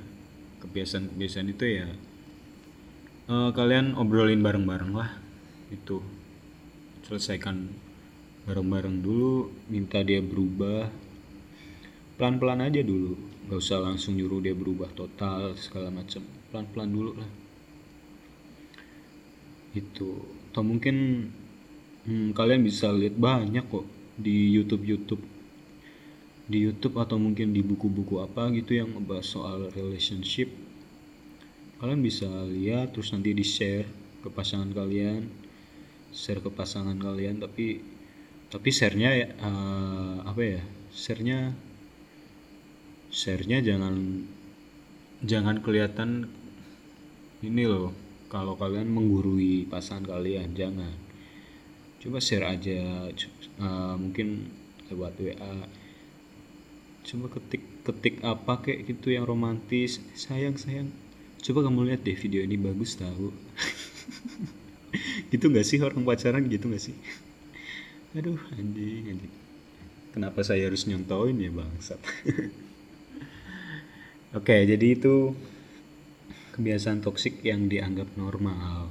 kebiasaan-kebiasaan 0.59 1.55
itu 1.55 1.63
ya 1.71 1.87
uh, 3.29 3.49
kalian 3.53 3.97
obrolin 3.97 4.41
bareng-bareng 4.41 4.93
lah 4.93 5.11
itu. 5.73 6.01
Selesaikan 7.05 7.69
bareng-bareng 8.49 9.01
dulu 9.01 9.53
minta 9.69 10.01
dia 10.01 10.21
berubah. 10.21 10.89
Pelan-pelan 12.15 12.63
aja 12.63 12.79
dulu 12.79 13.19
gak 13.45 13.59
usah 13.59 13.83
langsung 13.83 14.15
nyuruh 14.15 14.41
dia 14.41 14.55
berubah 14.55 14.89
total 14.95 15.53
segala 15.59 15.91
macam 15.91 16.23
pelan-pelan 16.49 16.89
dulu 16.89 17.11
lah. 17.19 17.31
Itu. 19.75 20.23
Atau 20.49 20.63
mungkin 20.63 21.27
hmm, 22.07 22.31
kalian 22.31 22.63
bisa 22.63 22.89
lihat 22.95 23.19
banyak 23.19 23.67
kok 23.67 23.85
di 24.15 24.55
YouTube 24.55 24.87
YouTube 24.87 25.23
di 26.45 26.61
YouTube 26.61 27.01
atau 27.01 27.17
mungkin 27.17 27.57
di 27.57 27.65
buku-buku 27.65 28.21
apa 28.21 28.53
gitu 28.53 28.77
yang 28.77 28.93
ngebahas 28.93 29.25
soal 29.25 29.59
relationship 29.73 30.45
kalian 31.81 32.01
bisa 32.01 32.27
lihat 32.47 32.95
terus 32.95 33.11
nanti 33.11 33.35
di 33.35 33.43
share 33.45 33.87
ke 34.23 34.29
pasangan 34.31 34.71
kalian 34.71 35.27
share 36.15 36.39
ke 36.39 36.49
pasangan 36.49 36.95
kalian 36.95 37.43
tapi 37.43 37.83
tapi 38.47 38.69
sharenya 38.71 39.11
ya 39.11 39.27
uh, 39.43 40.23
apa 40.23 40.41
ya 40.41 40.61
sharenya 40.95 41.51
sharenya 43.11 43.59
jangan 43.59 44.23
jangan 45.25 45.59
kelihatan 45.59 46.31
ini 47.43 47.67
loh 47.67 47.91
kalau 48.31 48.57
kalian 48.57 48.89
menggurui 48.89 49.69
pasangan 49.69 50.17
kalian 50.17 50.57
jangan. 50.57 50.91
Coba 52.01 52.17
share 52.19 52.45
aja 52.45 53.07
uh, 53.61 53.95
mungkin 53.97 54.49
lewat 54.91 55.17
WA 55.17 55.55
coba 57.05 57.25
ketik 57.37 57.63
ketik 57.85 58.15
apa 58.25 58.65
kayak 58.65 58.89
gitu 58.89 59.13
yang 59.13 59.29
romantis 59.29 60.01
sayang 60.17 60.57
sayang 60.57 60.89
coba 61.45 61.69
kamu 61.69 61.93
lihat 61.93 62.01
deh 62.01 62.17
video 62.17 62.41
ini 62.41 62.57
bagus 62.57 62.97
tahu. 62.97 63.29
Gitu 65.31 65.51
nggak 65.51 65.67
sih 65.67 65.83
orang 65.83 66.07
pacaran 66.07 66.47
gitu 66.47 66.71
nggak 66.71 66.79
sih? 66.79 66.95
Aduh 68.15 68.39
anjing 68.55 69.11
anjing. 69.11 69.33
Kenapa 70.15 70.39
saya 70.47 70.71
harus 70.71 70.87
nyontoin 70.87 71.35
ya 71.35 71.51
bangsat? 71.51 71.99
Oke 74.39 74.55
jadi 74.63 74.95
itu 74.95 75.35
kebiasaan 76.55 77.03
toksik 77.03 77.43
yang 77.43 77.67
dianggap 77.67 78.07
normal. 78.15 78.87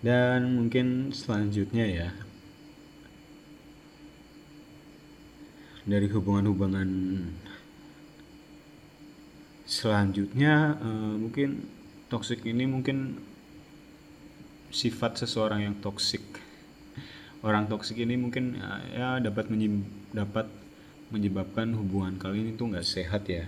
Dan 0.00 0.56
mungkin 0.56 1.12
selanjutnya 1.12 1.84
ya. 1.84 2.08
Dari 5.84 6.08
hubungan-hubungan 6.08 6.88
selanjutnya 9.86 10.74
uh, 10.82 11.14
mungkin 11.14 11.62
toxic 12.10 12.42
ini 12.42 12.66
mungkin 12.66 13.22
sifat 14.74 15.22
seseorang 15.22 15.62
yang 15.62 15.78
toksik 15.78 16.42
orang 17.46 17.70
toksik 17.70 18.02
ini 18.02 18.18
mungkin 18.18 18.58
uh, 18.58 18.82
ya 18.90 19.22
dapat 19.22 19.46
menyib 19.46 19.86
dapat 20.10 20.50
menyebabkan 21.14 21.70
hubungan 21.78 22.18
kalian 22.18 22.58
itu 22.58 22.66
nggak 22.66 22.82
sehat 22.82 23.30
ya. 23.30 23.46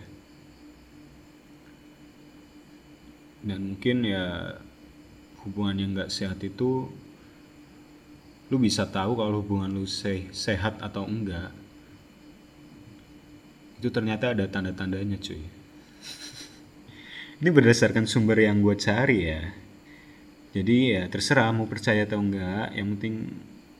Dan 3.42 3.74
mungkin 3.74 4.06
ya 4.06 4.54
hubungan 5.42 5.74
yang 5.74 5.90
nggak 5.98 6.14
sehat 6.14 6.38
itu 6.46 6.86
lu 8.46 8.56
bisa 8.62 8.86
tahu 8.86 9.18
kalau 9.18 9.42
hubungan 9.42 9.74
lu 9.74 9.90
se 9.90 10.30
sehat 10.30 10.78
atau 10.78 11.02
enggak. 11.02 11.50
Itu 13.82 13.90
ternyata 13.90 14.38
ada 14.38 14.46
tanda-tandanya 14.46 15.18
cuy 15.18 15.57
ini 17.38 17.48
berdasarkan 17.54 18.10
sumber 18.10 18.42
yang 18.42 18.58
gue 18.58 18.74
cari 18.74 19.18
ya. 19.30 19.42
Jadi 20.50 20.98
ya 20.98 21.06
terserah 21.06 21.54
mau 21.54 21.70
percaya 21.70 22.02
atau 22.02 22.18
enggak 22.18 22.74
yang 22.74 22.98
penting 22.98 23.30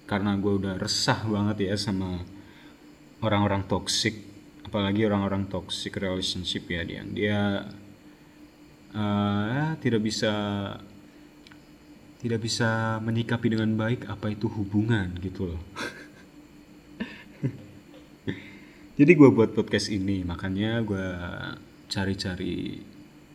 karena 0.06 0.38
gue 0.38 0.52
udah 0.62 0.74
resah 0.78 1.18
banget 1.26 1.68
ya 1.68 1.74
sama 1.74 2.22
orang-orang 3.18 3.66
toxic 3.66 4.14
apalagi 4.62 5.04
orang-orang 5.08 5.48
toxic 5.48 5.96
relationship 5.96 6.68
ya 6.68 6.84
dia 6.84 7.02
dia 7.08 7.38
uh, 8.94 9.74
tidak 9.80 10.06
bisa 10.06 10.32
tidak 12.22 12.40
bisa 12.44 12.98
menyikapi 13.02 13.48
dengan 13.58 13.74
baik 13.74 14.06
apa 14.06 14.30
itu 14.30 14.46
hubungan 14.46 15.18
gitu 15.18 15.54
loh. 15.54 15.62
Jadi 18.98 19.12
gue 19.14 19.30
buat 19.30 19.50
podcast 19.54 19.90
ini 19.90 20.22
makanya 20.22 20.82
gue 20.82 21.06
cari-cari 21.88 22.82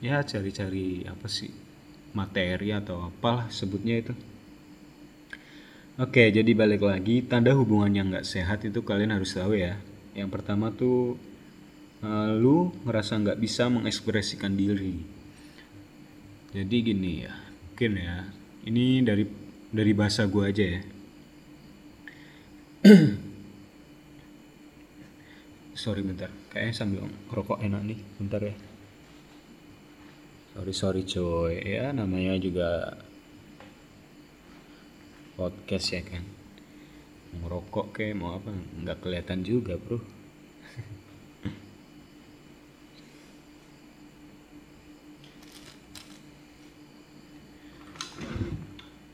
ya 0.03 0.19
cari-cari 0.19 1.07
apa 1.07 1.31
sih? 1.31 1.47
Materi 2.11 2.75
atau 2.75 3.07
apalah 3.07 3.47
sebutnya 3.47 4.03
itu. 4.03 4.11
Oke 5.95 6.27
jadi 6.27 6.51
balik 6.51 6.83
lagi 6.83 7.23
tanda 7.23 7.55
hubungan 7.55 7.93
yang 7.95 8.11
nggak 8.11 8.27
sehat 8.27 8.67
itu 8.67 8.83
kalian 8.83 9.15
harus 9.15 9.31
tahu 9.31 9.55
ya. 9.55 9.79
Yang 10.11 10.29
pertama 10.35 10.75
tuh 10.75 11.15
uh, 12.03 12.35
lu 12.35 12.75
ngerasa 12.83 13.15
nggak 13.23 13.39
bisa 13.39 13.71
mengekspresikan 13.71 14.51
diri. 14.59 14.99
Jadi 16.51 16.75
gini 16.83 17.23
ya 17.23 17.33
mungkin 17.71 17.91
ya 17.97 18.27
ini 18.67 19.01
dari 19.01 19.23
dari 19.71 19.91
bahasa 19.95 20.27
gue 20.27 20.43
aja 20.43 20.65
ya. 20.67 20.81
Sorry 25.79 26.03
bentar 26.03 26.29
kayaknya 26.51 26.75
sambil 26.75 27.07
ngerokok 27.31 27.63
enak 27.63 27.81
nih 27.81 27.99
bentar 28.21 28.41
ya 28.43 28.53
sorry 30.53 30.73
sorry 30.73 31.01
coy 31.01 31.57
ya 31.65 31.89
namanya 31.89 32.37
juga 32.37 32.93
podcast 35.33 35.97
ya 35.97 36.05
kan. 36.05 36.21
Ngerokok 37.41 37.97
kayak 37.97 38.13
mau 38.13 38.37
apa? 38.37 38.53
Nggak 38.53 39.01
kelihatan 39.01 39.41
juga 39.41 39.81
bro. 39.81 39.97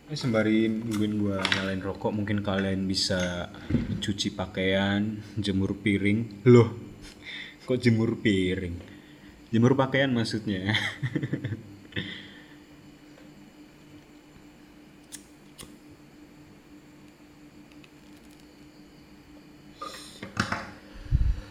Eh, 0.10 0.18
sembari 0.18 0.68
nungguin 0.68 1.22
gua 1.22 1.40
nyalain 1.40 1.80
rokok 1.80 2.12
mungkin 2.12 2.44
kalian 2.44 2.84
bisa 2.84 3.48
cuci 4.04 4.36
pakaian 4.36 5.24
jemur 5.40 5.80
piring. 5.80 6.44
Loh 6.52 6.90
kok 7.64 7.78
jemur 7.78 8.18
piring 8.18 8.89
jemur 9.50 9.74
pakaian 9.74 10.10
maksudnya 10.14 10.74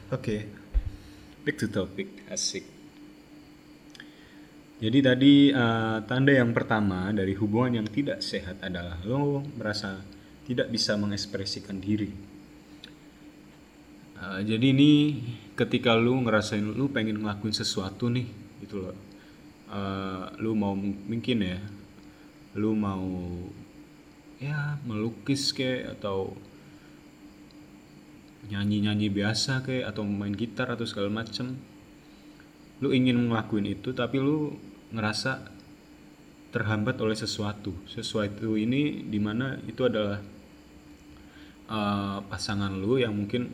Oke, 0.08 0.24
okay. 0.24 0.40
back 1.44 1.60
to 1.60 1.68
topic, 1.68 2.24
asik. 2.32 2.64
Jadi 4.80 4.98
tadi 5.04 5.32
uh, 5.52 6.00
tanda 6.08 6.32
yang 6.32 6.56
pertama 6.56 7.12
dari 7.12 7.36
hubungan 7.36 7.84
yang 7.84 7.88
tidak 7.92 8.24
sehat 8.24 8.56
adalah 8.64 8.96
lo 9.04 9.44
merasa 9.44 10.00
tidak 10.48 10.72
bisa 10.72 10.96
mengekspresikan 10.96 11.76
diri. 11.76 12.37
Uh, 14.18 14.42
jadi 14.42 14.74
ini 14.74 15.22
ketika 15.54 15.94
lu 15.94 16.18
ngerasain 16.26 16.62
lu 16.62 16.90
pengen 16.90 17.22
ngelakuin 17.22 17.54
sesuatu 17.54 18.10
nih 18.10 18.26
gitu 18.66 18.82
loh. 18.82 18.96
Uh, 19.68 20.32
lu 20.42 20.58
mau 20.58 20.74
mungkin 20.74 21.38
ya, 21.44 21.60
lu 22.58 22.74
mau 22.74 23.06
ya 24.38 24.78
melukis 24.86 25.50
kayak 25.54 25.98
atau 25.98 26.34
nyanyi-nyanyi 28.48 29.10
biasa 29.10 29.66
kayak 29.66 29.92
atau 29.92 30.06
main 30.06 30.32
gitar 30.32 30.70
atau 30.70 30.86
segala 30.86 31.10
macem 31.10 31.58
lu 32.78 32.94
ingin 32.94 33.18
ngelakuin 33.18 33.66
itu 33.66 33.90
tapi 33.90 34.22
lu 34.22 34.54
ngerasa 34.94 35.50
terhambat 36.54 36.96
oleh 37.02 37.18
sesuatu 37.18 37.74
sesuatu 37.90 38.54
ini 38.54 39.04
di 39.04 39.18
mana 39.18 39.58
itu 39.66 39.82
adalah 39.84 40.22
uh, 41.68 42.22
pasangan 42.30 42.72
lu 42.78 43.02
yang 43.02 43.12
mungkin 43.12 43.50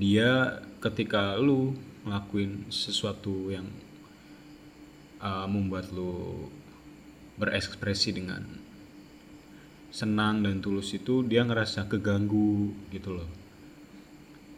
dia 0.00 0.64
ketika 0.80 1.36
lu 1.36 1.76
ngelakuin 2.08 2.72
sesuatu 2.72 3.52
yang 3.52 3.68
uh, 5.20 5.44
membuat 5.44 5.92
lu 5.92 6.48
berekspresi 7.36 8.16
dengan 8.16 8.40
senang 9.92 10.40
dan 10.40 10.64
tulus 10.64 10.96
itu 10.96 11.20
dia 11.28 11.44
ngerasa 11.44 11.84
keganggu 11.84 12.72
gitu 12.88 13.20
loh. 13.20 13.28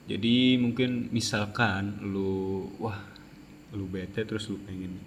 Jadi 0.06 0.58
mungkin 0.62 1.10
misalkan 1.10 1.98
lu 2.06 2.70
wah 2.78 3.02
lu 3.74 3.90
bete 3.90 4.22
terus 4.22 4.46
lu 4.46 4.62
pengen 4.62 5.02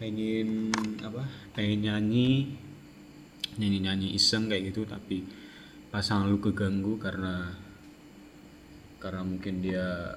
pengen 0.00 0.72
apa 1.04 1.28
pengen 1.52 1.84
nyanyi 1.84 2.56
nyanyi 3.60 3.78
nyanyi 3.84 4.08
iseng 4.16 4.48
kayak 4.48 4.72
gitu 4.72 4.88
tapi 4.88 5.28
pasangan 5.92 6.30
lu 6.30 6.40
keganggu 6.40 6.96
karena 6.96 7.52
karena 9.00 9.24
mungkin 9.24 9.64
dia 9.64 10.14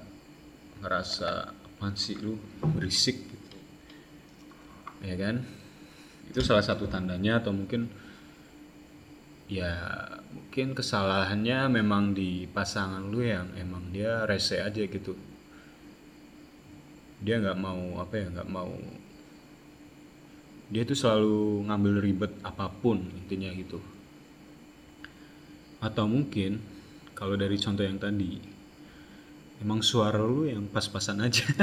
ngerasa 0.83 1.55
apa 1.55 1.87
sih 1.95 2.19
lu? 2.19 2.35
Berisik. 2.75 3.17
Gitu 3.17 3.43
ya 5.03 5.15
kan? 5.19 5.43
Itu 6.31 6.39
salah 6.39 6.63
satu 6.63 6.87
tandanya 6.87 7.43
atau 7.43 7.51
mungkin 7.51 7.91
ya 9.51 9.75
mungkin 10.31 10.71
kesalahannya 10.71 11.67
memang 11.67 12.15
di 12.15 12.47
pasangan 12.47 13.11
lu 13.11 13.21
yang 13.21 13.51
emang 13.59 13.91
dia 13.91 14.23
rese 14.23 14.63
aja 14.63 14.83
gitu. 14.87 15.13
Dia 17.19 17.39
nggak 17.43 17.59
mau 17.59 17.99
apa 17.99 18.15
ya 18.19 18.27
nggak 18.31 18.51
mau 18.51 18.71
dia 20.73 20.81
tuh 20.87 20.97
selalu 20.97 21.69
ngambil 21.69 21.93
ribet 22.01 22.33
apa 22.41 22.71
pun 22.71 23.03
intinya 23.03 23.51
gitu. 23.53 23.83
Atau 25.83 26.07
mungkin 26.07 26.63
kalau 27.13 27.35
dari 27.35 27.59
contoh 27.59 27.83
yang 27.83 27.99
tadi 27.99 28.52
emang 29.63 29.79
suara 29.79 30.19
lu 30.19 30.43
yang 30.43 30.67
pas-pasan 30.67 31.23
aja. 31.23 31.47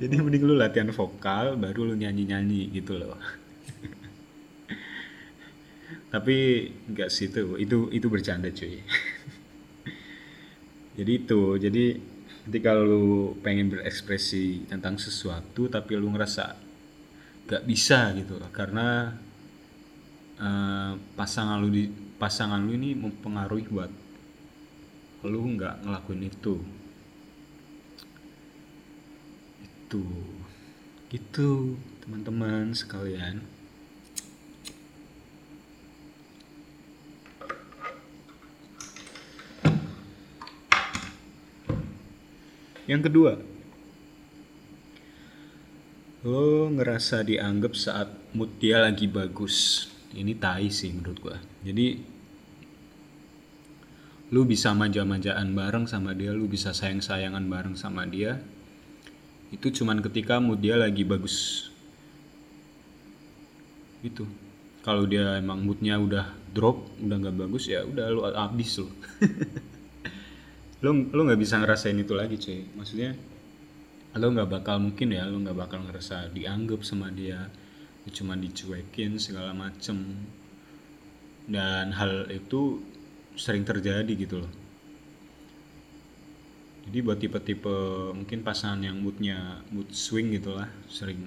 Jadi 0.00 0.14
mending 0.22 0.46
lu 0.46 0.54
latihan 0.54 0.86
vokal 0.94 1.58
baru 1.58 1.90
lu 1.90 1.98
nyanyi-nyanyi 1.98 2.70
gitu 2.70 2.94
loh. 2.94 3.14
Tapi 6.14 6.70
nggak 6.94 7.10
sih 7.10 7.26
itu 7.26 7.58
itu 7.58 7.90
itu 7.90 8.06
bercanda 8.06 8.54
cuy. 8.54 8.78
Jadi 10.98 11.12
itu 11.16 11.56
jadi 11.56 11.96
ketika 12.50 12.76
lu 12.76 13.38
pengen 13.40 13.70
berekspresi 13.70 14.66
tentang 14.66 14.98
sesuatu 14.98 15.70
tapi 15.70 15.96
lu 15.96 16.10
ngerasa 16.12 16.58
gak 17.46 17.62
bisa 17.62 18.10
gitu 18.18 18.42
karena 18.50 19.14
uh, 20.40 20.92
pasangan 21.14 21.62
lu 21.62 21.70
di 21.70 21.86
pasangan 22.18 22.58
lu 22.58 22.74
ini 22.74 22.98
mempengaruhi 22.98 23.70
buat 23.70 23.92
lu 25.24 25.56
nggak 25.56 25.84
ngelakuin 25.84 26.28
itu. 26.28 26.54
Itu. 29.60 30.04
Gitu 31.10 31.76
teman-teman 32.00 32.72
sekalian. 32.72 33.44
Yang 42.90 43.02
kedua 43.06 43.32
lo 46.20 46.68
ngerasa 46.68 47.24
dianggap 47.24 47.72
saat 47.78 48.12
mood 48.34 48.58
dia 48.58 48.82
lagi 48.82 49.06
bagus. 49.06 49.86
Ini 50.10 50.34
tai 50.36 50.68
sih 50.68 50.90
menurut 50.90 51.18
gua. 51.22 51.38
Jadi 51.62 52.02
lu 54.30 54.46
bisa 54.46 54.70
manja-manjaan 54.70 55.50
bareng 55.58 55.90
sama 55.90 56.14
dia 56.14 56.30
lu 56.30 56.46
bisa 56.46 56.70
sayang-sayangan 56.70 57.42
bareng 57.50 57.74
sama 57.74 58.06
dia. 58.06 58.38
Itu 59.50 59.74
cuman 59.74 59.98
ketika 59.98 60.38
mood 60.38 60.62
dia 60.62 60.78
lagi 60.78 61.02
bagus. 61.02 61.66
Itu 64.06 64.24
kalau 64.86 65.04
dia 65.04 65.36
emang 65.36 65.66
moodnya 65.66 65.98
udah 65.98 66.30
drop 66.54 66.88
udah 67.02 67.16
nggak 67.20 67.36
bagus 67.36 67.68
ya 67.68 67.84
udah 67.84 68.06
lu 68.08 68.24
abis 68.24 68.80
lo 68.80 68.88
lo 70.80 70.90
lo 71.12 71.20
nggak 71.28 71.36
bisa 71.36 71.58
ngerasain 71.58 71.98
itu 71.98 72.14
lagi 72.14 72.38
cuy. 72.38 72.70
Maksudnya 72.78 73.18
lo 74.14 74.26
nggak 74.30 74.48
bakal 74.48 74.78
mungkin 74.78 75.10
ya 75.10 75.26
lo 75.26 75.42
nggak 75.42 75.58
bakal 75.58 75.82
ngerasa 75.90 76.30
dianggap 76.30 76.86
sama 76.86 77.10
dia. 77.10 77.50
Cuma 78.14 78.38
dicuekin 78.38 79.18
segala 79.18 79.50
macem. 79.54 80.22
Dan 81.50 81.90
hal 81.94 82.30
itu 82.30 82.78
sering 83.40 83.64
terjadi 83.64 84.12
gitu 84.12 84.44
loh. 84.44 84.52
Jadi 86.84 86.98
buat 87.00 87.16
tipe-tipe 87.16 87.76
mungkin 88.12 88.44
pasangan 88.44 88.84
yang 88.84 89.00
moodnya 89.00 89.64
mood 89.72 89.88
swing 89.96 90.36
gitulah 90.36 90.68
sering 90.92 91.24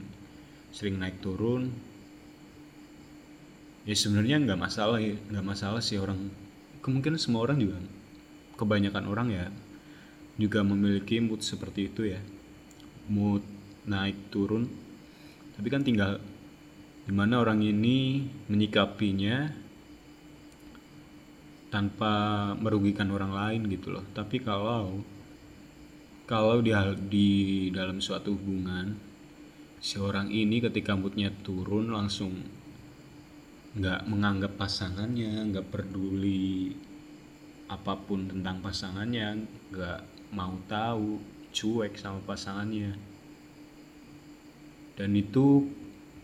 sering 0.69 1.01
naik 1.01 1.21
turun 1.21 1.73
ya 3.85 3.95
sebenarnya 3.97 4.41
nggak 4.41 4.59
masalah 4.59 4.97
nggak 5.01 5.45
masalah 5.45 5.81
sih 5.81 5.97
orang 5.97 6.29
kemungkinan 6.85 7.17
semua 7.21 7.45
orang 7.45 7.57
juga 7.61 7.77
kebanyakan 8.57 9.05
orang 9.09 9.27
ya 9.33 9.45
juga 10.37 10.61
memiliki 10.61 11.17
mood 11.17 11.41
seperti 11.41 11.89
itu 11.89 12.13
ya. 12.13 12.21
Mood 13.09 13.41
naik 13.89 14.29
turun 14.29 14.69
tapi 15.57 15.67
kan 15.73 15.81
tinggal 15.81 16.21
di 17.03 17.13
mana 17.13 17.41
orang 17.41 17.59
ini 17.61 18.27
menyikapinya 18.47 19.62
tanpa 21.73 22.13
merugikan 22.53 23.09
orang 23.09 23.33
lain 23.33 23.65
gitu 23.65 23.89
loh. 23.89 24.05
Tapi 24.13 24.37
kalau 24.45 25.01
kalau 26.29 26.61
di, 26.61 26.69
di 27.09 27.29
dalam 27.73 27.97
suatu 27.97 28.37
hubungan 28.37 28.93
si 29.81 29.97
orang 29.97 30.29
ini 30.29 30.61
ketika 30.61 30.93
moodnya 30.93 31.33
turun 31.41 31.89
langsung 31.89 32.45
nggak 33.73 34.05
menganggap 34.05 34.53
pasangannya 34.53 35.49
nggak 35.49 35.73
peduli 35.73 36.77
apa 37.65 37.97
pun 37.97 38.29
tentang 38.29 38.61
pasangannya 38.61 39.49
nggak 39.73 40.29
mau 40.29 40.53
tahu 40.69 41.17
cuek 41.49 41.97
sama 41.97 42.21
pasangannya. 42.21 42.93
Dan 44.93 45.17
itu 45.17 45.73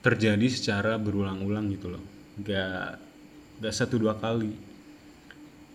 terjadi 0.06 0.46
secara 0.46 1.02
berulang-ulang 1.02 1.74
gitu 1.74 1.90
loh. 1.90 2.06
Gak 2.46 3.02
gak 3.60 3.76
satu 3.76 3.98
dua 3.98 4.16
kali 4.16 4.69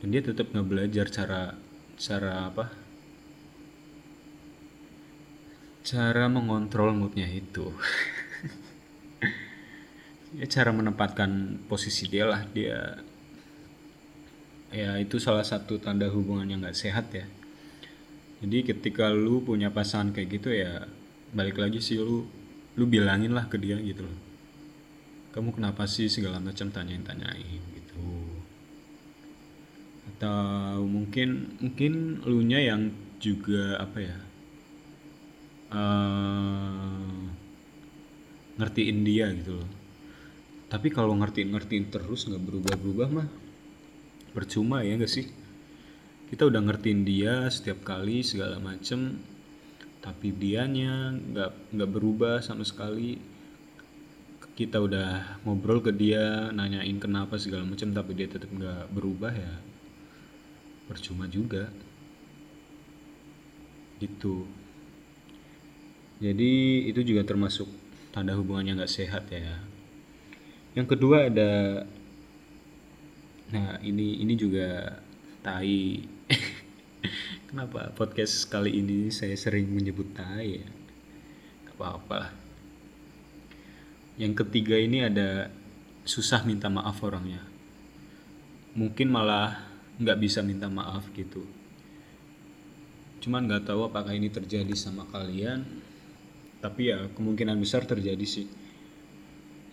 dan 0.04 0.12
dia 0.12 0.20
tetap 0.20 0.52
nggak 0.52 0.68
belajar 0.68 1.08
cara 1.08 1.56
cara 1.96 2.52
apa? 2.52 2.68
Cara 5.80 6.28
mengontrol 6.28 6.92
moodnya 6.92 7.24
itu. 7.24 7.72
Ya 10.34 10.50
cara 10.50 10.74
menempatkan 10.74 11.62
posisi 11.70 12.10
dia 12.10 12.28
lah. 12.28 12.44
Dia 12.50 13.00
ya 14.74 15.00
itu 15.00 15.16
salah 15.16 15.46
satu 15.46 15.78
tanda 15.80 16.10
hubungan 16.10 16.50
yang 16.50 16.60
gak 16.66 16.74
sehat 16.74 17.08
ya. 17.14 17.24
Jadi 18.42 18.66
ketika 18.66 19.08
lu 19.14 19.40
punya 19.40 19.70
pasangan 19.70 20.10
kayak 20.10 20.28
gitu 20.34 20.50
ya 20.50 20.90
balik 21.32 21.56
lagi 21.56 21.78
sih 21.78 22.02
lu 22.02 22.26
lu 22.74 22.84
bilangin 22.84 23.30
lah 23.30 23.46
ke 23.46 23.56
dia 23.56 23.78
gitu 23.78 24.04
loh. 24.04 24.18
Kamu 25.32 25.54
kenapa 25.54 25.86
sih 25.86 26.10
segala 26.10 26.42
macam 26.42 26.66
tanyain 26.68 27.06
tanyain 27.06 27.73
atau 30.14 30.86
mungkin 30.86 31.58
mungkin 31.58 32.22
lu 32.22 32.38
nya 32.46 32.62
yang 32.62 32.94
juga 33.18 33.82
apa 33.82 33.98
ya 33.98 34.18
uh, 35.74 37.26
ngertiin 38.54 38.98
dia 39.02 39.34
gitu 39.34 39.58
loh. 39.58 39.70
Tapi 40.70 40.90
kalau 40.94 41.18
ngertiin 41.18 41.50
ngertiin 41.50 41.86
terus 41.90 42.30
nggak 42.30 42.42
berubah 42.46 42.74
berubah 42.78 43.08
mah 43.10 43.28
percuma 44.30 44.86
ya 44.86 44.94
gak 44.98 45.10
sih? 45.10 45.26
Kita 46.30 46.46
udah 46.46 46.62
ngertiin 46.62 47.02
dia 47.02 47.46
setiap 47.50 47.82
kali 47.82 48.22
segala 48.22 48.62
macem 48.62 49.18
tapi 49.98 50.30
dianya 50.30 51.10
nggak 51.10 51.74
nggak 51.74 51.90
berubah 51.90 52.38
sama 52.38 52.62
sekali. 52.62 53.18
Kita 54.54 54.78
udah 54.78 55.42
ngobrol 55.42 55.82
ke 55.82 55.90
dia 55.90 56.54
nanyain 56.54 57.02
kenapa 57.02 57.34
segala 57.34 57.66
macam 57.66 57.90
tapi 57.90 58.14
dia 58.14 58.30
tetap 58.30 58.46
nggak 58.54 58.94
berubah 58.94 59.34
ya 59.34 59.73
percuma 60.86 61.26
juga. 61.26 61.70
Gitu. 63.98 64.44
Jadi 66.22 66.52
itu 66.88 67.00
juga 67.02 67.26
termasuk 67.26 67.68
tanda 68.14 68.36
hubungannya 68.38 68.78
nggak 68.78 68.94
sehat 68.94 69.28
ya. 69.32 69.60
Yang 70.74 70.96
kedua 70.98 71.30
ada 71.30 71.84
nah 73.52 73.78
ini 73.84 74.24
ini 74.24 74.34
juga 74.34 74.98
tai. 75.40 76.04
Kenapa 77.48 77.94
podcast 77.94 78.48
kali 78.50 78.82
ini 78.82 79.12
saya 79.14 79.36
sering 79.38 79.70
menyebut 79.70 80.10
tai 80.16 80.64
ya? 80.64 80.68
Gak 81.70 81.76
apa-apa 81.78 82.44
yang 84.14 84.34
ketiga 84.38 84.78
ini 84.78 85.02
ada 85.02 85.50
susah 86.06 86.46
minta 86.46 86.70
maaf 86.70 87.02
orangnya. 87.02 87.42
Mungkin 88.78 89.10
malah 89.10 89.58
nggak 89.98 90.18
bisa 90.18 90.42
minta 90.42 90.66
maaf 90.66 91.06
gitu. 91.14 91.46
Cuman 93.22 93.46
nggak 93.46 93.70
tahu 93.70 93.86
apakah 93.88 94.12
ini 94.12 94.28
terjadi 94.28 94.74
sama 94.74 95.06
kalian 95.08 95.64
tapi 96.60 96.88
ya 96.88 97.08
kemungkinan 97.12 97.60
besar 97.60 97.84
terjadi 97.84 98.24
sih. 98.24 98.48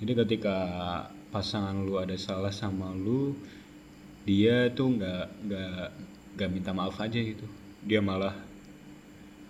Jadi 0.02 0.12
ketika 0.18 0.58
pasangan 1.32 1.78
lu 1.78 1.96
ada 2.02 2.18
salah 2.20 2.52
sama 2.52 2.92
lu 2.92 3.38
dia 4.28 4.70
tuh 4.74 5.00
nggak 5.00 5.26
nggak 5.48 5.88
nggak 6.38 6.50
minta 6.52 6.72
maaf 6.76 7.00
aja 7.00 7.18
gitu. 7.18 7.48
Dia 7.82 8.04
malah 8.04 8.36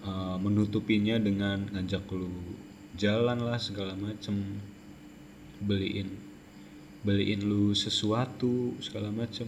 uh, 0.05 0.38
menutupinya 0.39 1.17
dengan 1.17 1.67
ngajak 1.73 2.05
lu 2.13 2.31
jalan 2.95 3.39
lah 3.41 3.57
segala 3.57 3.95
macem 3.95 4.62
beliin 5.62 6.10
beliin 7.01 7.41
lu 7.45 7.73
sesuatu 7.73 8.77
segala 8.84 9.10
macem 9.10 9.47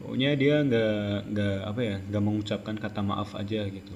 pokoknya 0.00 0.30
dia 0.34 0.64
nggak 0.64 1.30
nggak 1.30 1.56
apa 1.68 1.80
ya 1.84 1.96
nggak 2.08 2.24
mengucapkan 2.24 2.76
kata 2.80 3.00
maaf 3.04 3.36
aja 3.36 3.68
gitu 3.68 3.94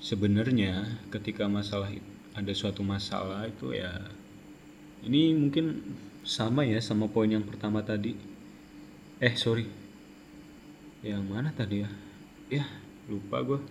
sebenarnya 0.00 1.04
ketika 1.12 1.44
masalah 1.46 1.92
ada 2.34 2.52
suatu 2.56 2.80
masalah 2.80 3.46
itu 3.46 3.76
ya 3.76 3.92
ini 5.04 5.36
mungkin 5.36 5.84
sama 6.24 6.64
ya 6.64 6.80
sama 6.80 7.12
poin 7.12 7.28
yang 7.28 7.44
pertama 7.44 7.84
tadi. 7.84 8.16
Eh 9.20 9.36
sorry. 9.36 9.68
Yang 11.04 11.24
mana 11.28 11.52
tadi 11.52 11.84
ya? 11.84 11.90
Ya 12.48 12.64
lupa 13.04 13.44
gue 13.44 13.60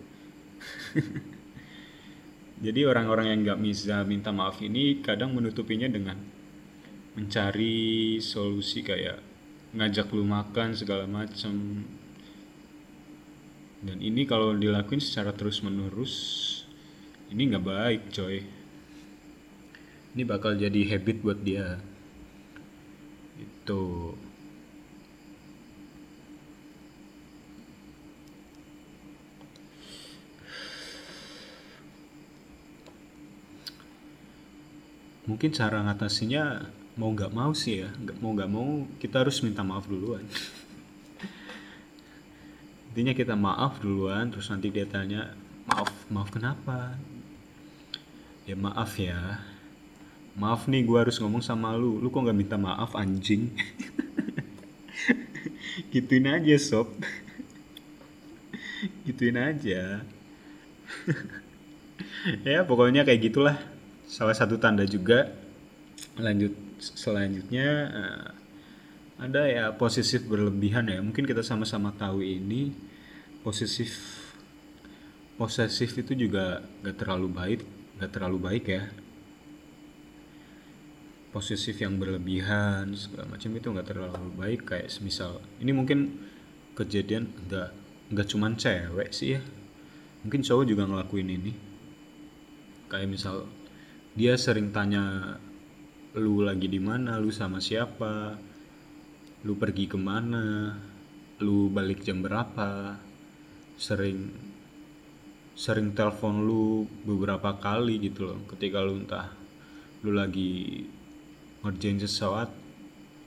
Jadi 2.65 2.85
orang-orang 2.85 3.33
yang 3.33 3.39
nggak 3.41 3.61
bisa 3.65 4.05
minta 4.05 4.29
maaf 4.29 4.61
ini 4.61 5.01
kadang 5.01 5.33
menutupinya 5.33 5.89
dengan 5.89 6.21
mencari 7.17 8.21
solusi 8.21 8.85
kayak 8.85 9.32
ngajak 9.73 10.07
lu 10.13 10.23
makan 10.25 10.77
segala 10.77 11.09
macam. 11.09 11.85
Dan 13.83 13.97
ini 13.99 14.23
kalau 14.23 14.55
dilakuin 14.55 15.03
secara 15.03 15.35
terus 15.35 15.59
menerus 15.59 16.13
ini 17.33 17.49
nggak 17.49 17.65
baik 17.65 18.01
coy. 18.13 18.45
Ini 20.13 20.23
bakal 20.29 20.55
jadi 20.55 20.81
habit 20.93 21.17
buat 21.25 21.41
dia. 21.41 21.81
Itu. 23.41 24.13
mungkin 35.23 35.55
cara 35.55 35.79
ngatasinya 35.87 36.67
mau 36.93 37.09
nggak 37.09 37.33
mau 37.33 37.51
sih 37.57 37.81
ya 37.81 37.89
nggak 37.89 38.17
mau 38.21 38.31
nggak 38.37 38.51
mau 38.53 38.85
kita 39.01 39.25
harus 39.25 39.41
minta 39.41 39.65
maaf 39.65 39.89
duluan. 39.89 40.21
Intinya 42.93 43.13
kita 43.17 43.33
maaf 43.33 43.81
duluan 43.81 44.29
terus 44.29 44.53
nanti 44.53 44.69
dia 44.69 44.85
tanya 44.85 45.33
maaf 45.65 45.89
maaf 46.13 46.29
kenapa? 46.29 46.93
Ya 48.45 48.53
maaf 48.53 48.93
ya. 49.01 49.41
Maaf 50.37 50.69
nih 50.69 50.85
gue 50.85 50.97
harus 50.97 51.17
ngomong 51.17 51.41
sama 51.41 51.73
lu. 51.73 51.97
Lu 51.97 52.13
kok 52.13 52.21
nggak 52.21 52.37
minta 52.37 52.57
maaf 52.61 52.93
anjing? 52.93 53.49
Gituin 55.93 56.29
aja 56.29 56.53
sob. 56.61 56.93
Gituin 59.05 59.37
aja. 59.37 60.01
Ya 62.47 62.63
pokoknya 62.63 63.03
kayak 63.03 63.19
gitulah. 63.19 63.59
Salah 64.07 64.31
satu 64.31 64.55
tanda 64.55 64.87
juga. 64.87 65.27
Lanjut 66.15 66.62
selanjutnya 66.91 67.69
uh, 67.87 68.27
ada 69.23 69.47
ya 69.47 69.65
posesif 69.71 70.27
berlebihan 70.27 70.91
ya. 70.91 70.99
Mungkin 70.99 71.23
kita 71.23 71.39
sama-sama 71.39 71.95
tahu 71.95 72.19
ini 72.19 72.75
posesif 73.45 73.93
posesif 75.39 75.95
itu 75.95 76.27
juga 76.27 76.59
gak 76.83 76.99
terlalu 76.99 77.27
baik 77.31 77.61
gak 78.03 78.11
terlalu 78.19 78.37
baik 78.41 78.65
ya. 78.67 78.83
Posesif 81.33 81.81
yang 81.81 81.97
berlebihan 81.97 82.93
segala 82.93 83.25
macam 83.31 83.49
itu 83.55 83.67
gak 83.71 83.87
terlalu 83.89 84.31
baik. 84.35 84.59
Kayak 84.67 84.91
semisal 84.91 85.39
ini 85.63 85.71
mungkin 85.71 86.19
kejadian 86.73 87.29
nggak 87.47 87.69
nggak 88.13 88.27
cuman 88.27 88.53
cewek 88.57 89.09
sih 89.13 89.37
ya. 89.37 89.41
Mungkin 90.25 90.41
cowok 90.43 90.65
juga 90.67 90.83
ngelakuin 90.83 91.29
ini. 91.31 91.53
Kayak 92.91 93.09
misal 93.09 93.49
dia 94.13 94.37
sering 94.37 94.69
tanya 94.69 95.37
lu 96.13 96.45
lagi 96.45 96.69
di 96.69 96.77
mana? 96.77 97.17
Lu 97.17 97.33
sama 97.33 97.57
siapa? 97.57 98.37
Lu 99.49 99.57
pergi 99.57 99.89
ke 99.89 99.97
mana? 99.97 100.77
Lu 101.41 101.73
balik 101.73 102.05
jam 102.05 102.21
berapa? 102.21 103.01
Sering 103.73 104.29
sering 105.53 105.93
telepon 105.93 106.45
lu 106.45 106.85
beberapa 107.05 107.57
kali 107.57 107.97
gitu 107.97 108.29
loh. 108.29 108.39
Ketika 108.45 108.85
lu 108.85 109.01
entah 109.01 109.33
lu 110.05 110.13
lagi 110.13 110.85
ngerjain 111.65 111.97
sesuatu 111.97 112.61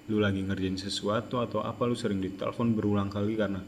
lu 0.07 0.23
lagi 0.23 0.39
ngerjain 0.39 0.79
sesuatu 0.79 1.43
atau 1.43 1.67
apa 1.67 1.83
lu 1.83 1.99
sering 1.99 2.23
ditelepon 2.23 2.79
berulang 2.79 3.11
kali 3.11 3.35
karena 3.35 3.59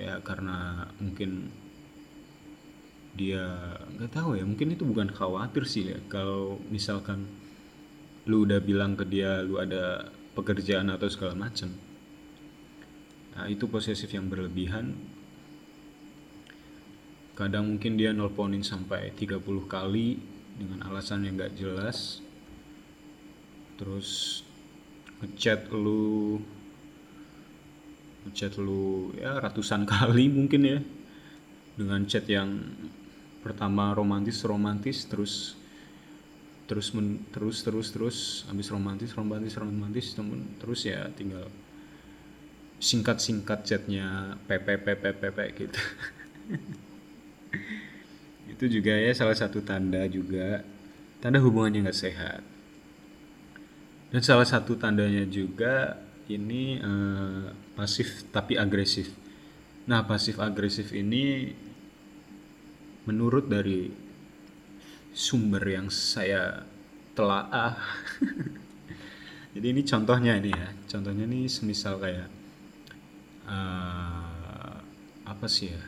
ya 0.00 0.24
karena 0.24 0.88
mungkin 0.96 1.52
dia 3.12 3.44
nggak 3.98 4.14
tahu 4.14 4.40
ya 4.40 4.48
mungkin 4.48 4.72
itu 4.72 4.88
bukan 4.88 5.12
khawatir 5.12 5.68
sih 5.68 5.92
ya. 5.92 6.00
Kalau 6.08 6.56
misalkan 6.72 7.28
lu 8.28 8.44
udah 8.44 8.60
bilang 8.60 8.94
ke 8.94 9.08
dia 9.08 9.40
lu 9.40 9.56
ada 9.56 10.12
pekerjaan 10.36 10.92
atau 10.92 11.08
segala 11.08 11.34
macam 11.34 11.72
nah 13.38 13.46
itu 13.46 13.70
posesif 13.70 14.10
yang 14.10 14.26
berlebihan. 14.26 14.98
Kadang 17.38 17.70
mungkin 17.70 17.94
dia 17.94 18.10
nelponin 18.10 18.66
sampai 18.66 19.14
30 19.14 19.38
kali 19.70 20.18
dengan 20.58 20.82
alasan 20.90 21.22
yang 21.22 21.38
gak 21.38 21.54
jelas. 21.54 22.18
Terus 23.78 24.42
ngechat 25.22 25.70
lu 25.70 26.42
ngechat 28.26 28.58
lu 28.58 29.14
ya 29.14 29.38
ratusan 29.38 29.86
kali 29.94 30.26
mungkin 30.26 30.62
ya. 30.66 30.78
Dengan 31.78 32.02
chat 32.10 32.26
yang 32.26 32.58
pertama 33.38 33.94
romantis 33.94 34.42
romantis 34.42 35.06
terus 35.06 35.54
terus 36.68 36.92
men, 36.92 37.24
terus 37.32 37.64
terus 37.64 37.88
terus 37.88 38.44
habis 38.46 38.68
romantis 38.68 39.16
romantis 39.16 39.56
romantis 39.56 40.12
temen 40.12 40.44
terus 40.60 40.84
ya 40.84 41.08
tinggal 41.16 41.48
singkat 42.78 43.18
singkat 43.18 43.64
chatnya 43.64 44.36
pp 44.44 44.66
pp 44.84 45.04
pp 45.16 45.38
gitu. 45.56 45.80
Itu 48.52 48.64
juga 48.68 48.92
ya 48.94 49.10
salah 49.16 49.34
satu 49.34 49.64
tanda 49.64 50.04
juga 50.06 50.62
tanda 51.24 51.40
hubungannya 51.40 51.88
nggak 51.88 51.98
sehat. 51.98 52.44
Dan 54.08 54.20
salah 54.20 54.44
satu 54.44 54.76
tandanya 54.76 55.24
juga 55.24 55.96
ini 56.28 56.76
uh, 56.80 57.52
pasif 57.76 58.28
tapi 58.28 58.60
agresif. 58.60 59.12
Nah 59.88 60.04
pasif 60.04 60.36
agresif 60.36 60.92
ini 60.92 61.48
menurut 63.08 63.48
dari 63.48 64.07
sumber 65.18 65.66
yang 65.66 65.90
saya 65.90 66.62
telaah 67.18 67.74
jadi 69.58 69.74
ini 69.74 69.82
contohnya 69.82 70.38
ini 70.38 70.54
ya. 70.54 70.70
Contohnya 70.86 71.26
ini 71.26 71.50
semisal 71.50 71.98
kayak 71.98 72.30
uh, 73.50 74.78
apa 75.26 75.46
sih 75.50 75.74
ya? 75.74 75.82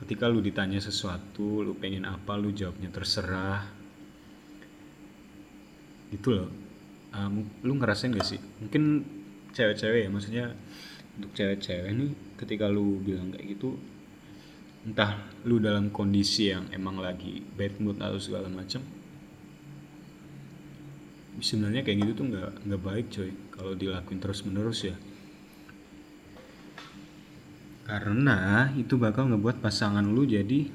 Ketika 0.00 0.32
lu 0.32 0.40
ditanya 0.40 0.80
sesuatu 0.80 1.60
lu 1.60 1.76
pengen 1.76 2.08
apa 2.08 2.32
lu 2.40 2.48
jawabnya 2.48 2.88
terserah. 2.88 3.68
Gitu 6.08 6.28
loh. 6.32 6.48
Um, 7.12 7.44
lu 7.60 7.76
ngerasain 7.76 8.16
gak 8.16 8.24
sih? 8.24 8.40
Mungkin 8.40 9.04
cewek-cewek 9.52 10.08
ya 10.08 10.08
maksudnya 10.08 10.56
untuk 11.20 11.36
cewek-cewek 11.36 11.92
nih 11.92 12.16
ketika 12.40 12.72
lu 12.72 13.04
bilang 13.04 13.28
kayak 13.36 13.52
gitu 13.52 13.76
entah 14.82 15.14
lu 15.46 15.62
dalam 15.62 15.94
kondisi 15.94 16.50
yang 16.50 16.66
emang 16.74 16.98
lagi 16.98 17.38
bad 17.54 17.78
mood 17.78 18.02
atau 18.02 18.18
segala 18.18 18.50
macam 18.50 18.82
sebenarnya 21.42 21.82
kayak 21.82 21.98
gitu 22.06 22.12
tuh 22.22 22.26
nggak 22.30 22.50
nggak 22.68 22.82
baik 22.82 23.06
coy 23.10 23.30
kalau 23.50 23.72
dilakuin 23.74 24.20
terus 24.22 24.46
menerus 24.46 24.86
ya. 24.86 24.96
Karena 27.82 28.70
itu 28.78 28.94
bakal 28.94 29.28
ngebuat 29.32 29.58
pasangan 29.58 30.06
lu 30.06 30.22
jadi 30.22 30.70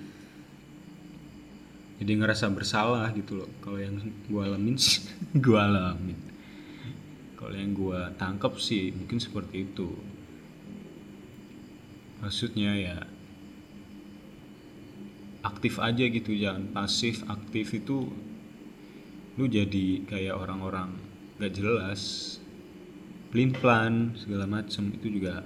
jadi 1.98 2.12
ngerasa 2.14 2.52
bersalah 2.54 3.10
gitu 3.16 3.42
loh. 3.42 3.50
Kalau 3.64 3.80
yang 3.80 3.98
gue 4.02 4.42
alamin 4.44 4.76
sih 4.76 5.08
gue 5.46 5.58
alamin. 5.58 6.20
Kalau 7.40 7.56
yang 7.56 7.72
gue 7.78 8.00
tangkap 8.20 8.60
sih 8.60 8.92
mungkin 8.92 9.22
seperti 9.22 9.66
itu. 9.72 9.94
Maksudnya 12.18 12.74
ya 12.76 12.98
aktif 15.46 15.78
aja 15.78 16.06
gitu 16.06 16.34
jangan 16.34 16.72
pasif 16.74 17.22
aktif 17.30 17.78
itu 17.78 18.10
lu 19.38 19.46
jadi 19.46 20.02
kayak 20.10 20.34
orang-orang 20.34 20.98
gak 21.38 21.54
jelas. 21.54 22.36
Pelin 23.30 23.54
plan 23.54 24.18
segala 24.18 24.50
macem 24.50 24.90
itu 24.90 25.14
juga 25.14 25.46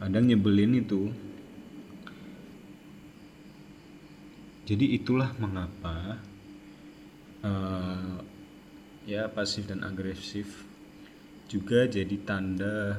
kadang 0.00 0.26
nyebelin 0.26 0.82
itu. 0.82 1.12
Jadi 4.66 4.98
itulah 4.98 5.30
mengapa 5.38 6.18
uh, 7.46 8.18
ya 9.06 9.30
pasif 9.30 9.70
dan 9.70 9.86
agresif 9.86 10.66
juga 11.46 11.86
jadi 11.86 12.18
tanda 12.26 12.98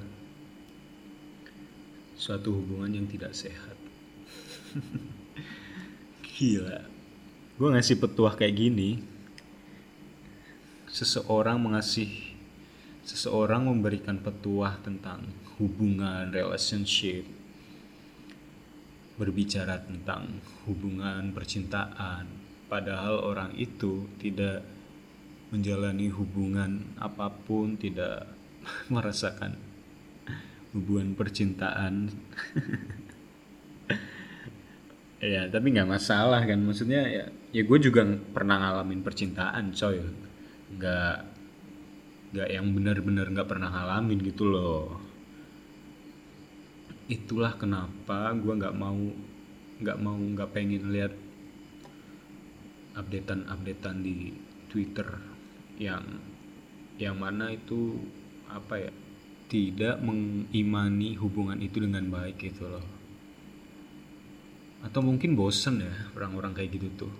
suatu 2.15 2.55
hubungan 2.55 3.03
yang 3.03 3.07
tidak 3.11 3.35
sehat 3.35 3.75
gila 6.37 6.85
gue 7.57 7.67
ngasih 7.73 7.97
petuah 7.97 8.37
kayak 8.37 8.53
gini 8.53 9.01
seseorang 10.85 11.57
mengasih 11.57 12.37
seseorang 13.07 13.65
memberikan 13.71 14.19
petuah 14.19 14.83
tentang 14.83 15.31
hubungan, 15.57 16.27
relationship, 16.27 17.23
berbicara 19.15 19.79
tentang 19.79 20.43
hubungan 20.67 21.31
percintaan, 21.31 22.27
padahal 22.67 23.23
orang 23.23 23.55
itu 23.55 24.11
tidak 24.19 24.67
menjalani 25.55 26.11
hubungan 26.11 26.83
apa 26.99 27.31
pun, 27.31 27.79
tidak 27.79 28.27
merasakan 28.93 29.55
hubungan 30.75 31.15
percintaan. 31.15 32.11
ya, 35.21 35.49
tapi 35.49 35.73
nggak 35.73 35.89
masalah 35.89 36.41
kan, 36.45 36.59
maksudnya 36.61 37.01
ya, 37.05 37.25
ya 37.53 37.61
gue 37.65 37.79
juga 37.81 38.05
pernah 38.05 38.61
ngalamin 38.61 39.01
percintaan, 39.01 39.73
coy, 39.73 40.01
nggak 40.77 41.17
nggak 42.27 42.49
yang 42.51 42.67
benar-benar 42.75 43.31
nggak 43.31 43.49
pernah 43.49 43.69
ngalamin 43.71 44.19
gitu 44.21 44.45
loh. 44.45 44.99
Itulah 47.07 47.55
kenapa 47.55 48.35
gue 48.35 48.51
nggak 48.51 48.75
mau 48.75 48.99
nggak 49.77 49.97
mau 50.01 50.17
nggak 50.17 50.51
pengen 50.51 50.91
lihat 50.91 51.13
updatean-updatean 52.97 54.01
di 54.01 54.33
Twitter 54.67 55.05
yang 55.77 56.03
yang 56.97 57.15
mana 57.15 57.53
itu 57.53 58.01
apa 58.49 58.89
ya 58.89 58.91
tidak 59.47 60.01
mengimani 60.01 61.13
hubungan 61.15 61.61
itu 61.61 61.77
dengan 61.77 62.09
baik 62.09 62.41
gitu 62.41 62.65
loh 62.65 62.96
atau 64.85 65.01
mungkin 65.01 65.33
bosen 65.33 65.81
ya 65.81 65.93
orang-orang 66.13 66.53
kayak 66.53 66.77
gitu 66.77 67.07
tuh. 67.07 67.13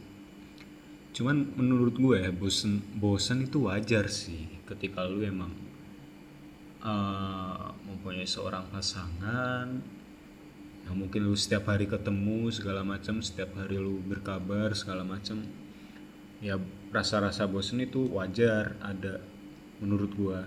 Cuman 1.17 1.58
menurut 1.58 1.98
gue 1.98 2.17
ya 2.22 2.30
bosen 2.30 2.84
bosen 3.02 3.50
itu 3.50 3.65
wajar 3.65 4.06
sih 4.06 4.46
ketika 4.70 5.02
lu 5.10 5.26
emang 5.26 5.50
uh, 6.86 7.74
mempunyai 7.89 8.30
seorang 8.30 8.70
pasangan 8.70 9.82
yang 10.86 10.96
mungkin 10.96 11.26
lu 11.26 11.34
setiap 11.34 11.74
hari 11.74 11.89
ketemu 11.89 12.54
segala 12.54 12.86
macam 12.86 13.20
setiap 13.20 13.58
hari 13.58 13.82
lu 13.82 13.98
berkabar 14.06 14.72
segala 14.78 15.02
macam 15.02 15.41
ya 16.38 16.62
rasa-rasa 16.93 17.50
bosan 17.50 17.82
itu 17.82 18.06
wajar 18.13 18.78
ada 18.86 19.17
menurut 19.82 20.12
gua. 20.13 20.46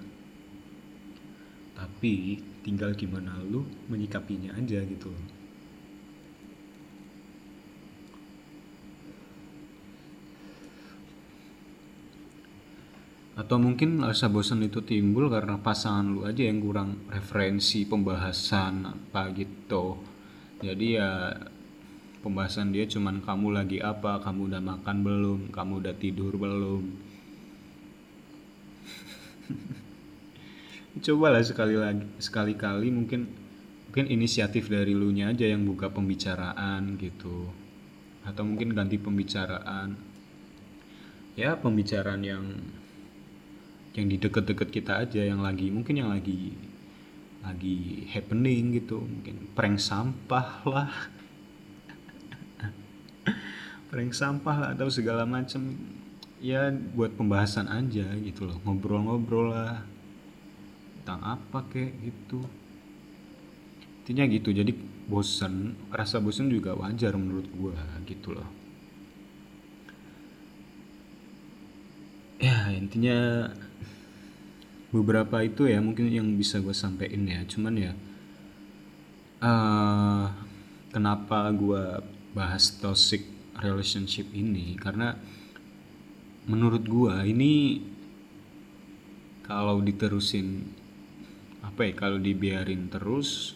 Tapi 1.74 2.38
tinggal 2.62 2.94
gimana 2.94 3.40
lu 3.42 3.66
menyikapinya 3.90 4.54
aja 4.54 4.84
gitu 4.84 5.10
atau 13.40 13.56
mungkin 13.56 14.04
rasa 14.04 14.28
bosan 14.28 14.60
itu 14.68 14.84
timbul 14.84 15.32
karena 15.32 15.56
pasangan 15.56 16.04
lu 16.12 16.28
aja 16.28 16.44
yang 16.44 16.60
kurang 16.60 17.08
referensi 17.08 17.88
pembahasan 17.88 18.84
apa 18.84 19.32
gitu. 19.32 19.96
Jadi 20.60 21.00
ya 21.00 21.32
pembahasan 22.20 22.68
dia 22.68 22.84
cuman 22.84 23.24
kamu 23.24 23.56
lagi 23.56 23.80
apa 23.80 24.20
kamu 24.20 24.52
udah 24.52 24.60
makan 24.60 24.96
belum 25.00 25.40
kamu 25.56 25.72
udah 25.80 25.94
tidur 25.96 26.36
belum. 26.36 26.84
Coba 31.08 31.32
lah 31.32 31.40
sekali 31.40 31.80
lagi 31.80 32.04
sekali 32.20 32.52
kali 32.60 32.92
mungkin 32.92 33.24
mungkin 33.88 34.04
inisiatif 34.20 34.68
dari 34.68 34.92
lu 34.92 35.16
nya 35.16 35.32
aja 35.32 35.48
yang 35.48 35.64
buka 35.64 35.88
pembicaraan 35.88 37.00
gitu. 37.00 37.48
Atau 38.20 38.44
mungkin 38.44 38.76
ganti 38.76 39.00
pembicaraan. 39.00 39.96
Ya 41.40 41.56
pembicaraan 41.56 42.20
yang 42.20 42.44
yang 43.98 44.06
di 44.06 44.16
deket-deket 44.22 44.68
kita 44.70 45.02
aja 45.02 45.20
yang 45.26 45.42
lagi 45.42 45.66
mungkin 45.74 45.98
yang 45.98 46.10
lagi 46.14 46.54
lagi 47.40 48.06
happening 48.12 48.76
gitu 48.76 49.00
mungkin 49.00 49.48
prank 49.56 49.80
sampah 49.80 50.48
lah. 50.68 50.92
Prank 53.90 54.14
sampah 54.14 54.56
lah 54.60 54.70
atau 54.76 54.86
segala 54.92 55.26
macam 55.26 55.74
ya 56.38 56.70
buat 56.70 57.10
pembahasan 57.18 57.66
aja 57.66 58.06
gitu 58.22 58.46
loh 58.46 58.60
ngobrol-ngobrol 58.62 59.50
lah. 59.50 59.82
Tentang 61.02 61.40
apa 61.40 61.64
kek 61.72 61.96
gitu. 62.04 62.44
Intinya 64.04 64.28
gitu 64.30 64.52
jadi 64.52 64.70
bosen 65.10 65.74
rasa 65.90 66.22
bosen 66.22 66.52
juga 66.52 66.76
wajar 66.78 67.16
menurut 67.16 67.48
gua 67.56 67.74
gitu 68.04 68.36
loh. 68.36 68.46
Ya 72.40 72.72
intinya 72.72 73.50
beberapa 74.90 75.42
itu 75.46 75.70
ya 75.70 75.78
mungkin 75.78 76.10
yang 76.10 76.28
bisa 76.34 76.58
gue 76.58 76.74
sampein 76.74 77.26
ya. 77.26 77.40
Cuman 77.46 77.74
ya 77.78 77.92
uh, 79.42 80.26
kenapa 80.90 81.50
gue 81.54 82.02
bahas 82.34 82.74
toxic 82.78 83.26
relationship 83.58 84.26
ini? 84.34 84.74
Karena 84.74 85.14
menurut 86.50 86.82
gue 86.82 87.14
ini 87.30 87.82
kalau 89.46 89.82
diterusin 89.82 90.66
apa 91.60 91.86
ya 91.86 91.92
kalau 91.94 92.18
dibiarin 92.18 92.90
terus 92.90 93.54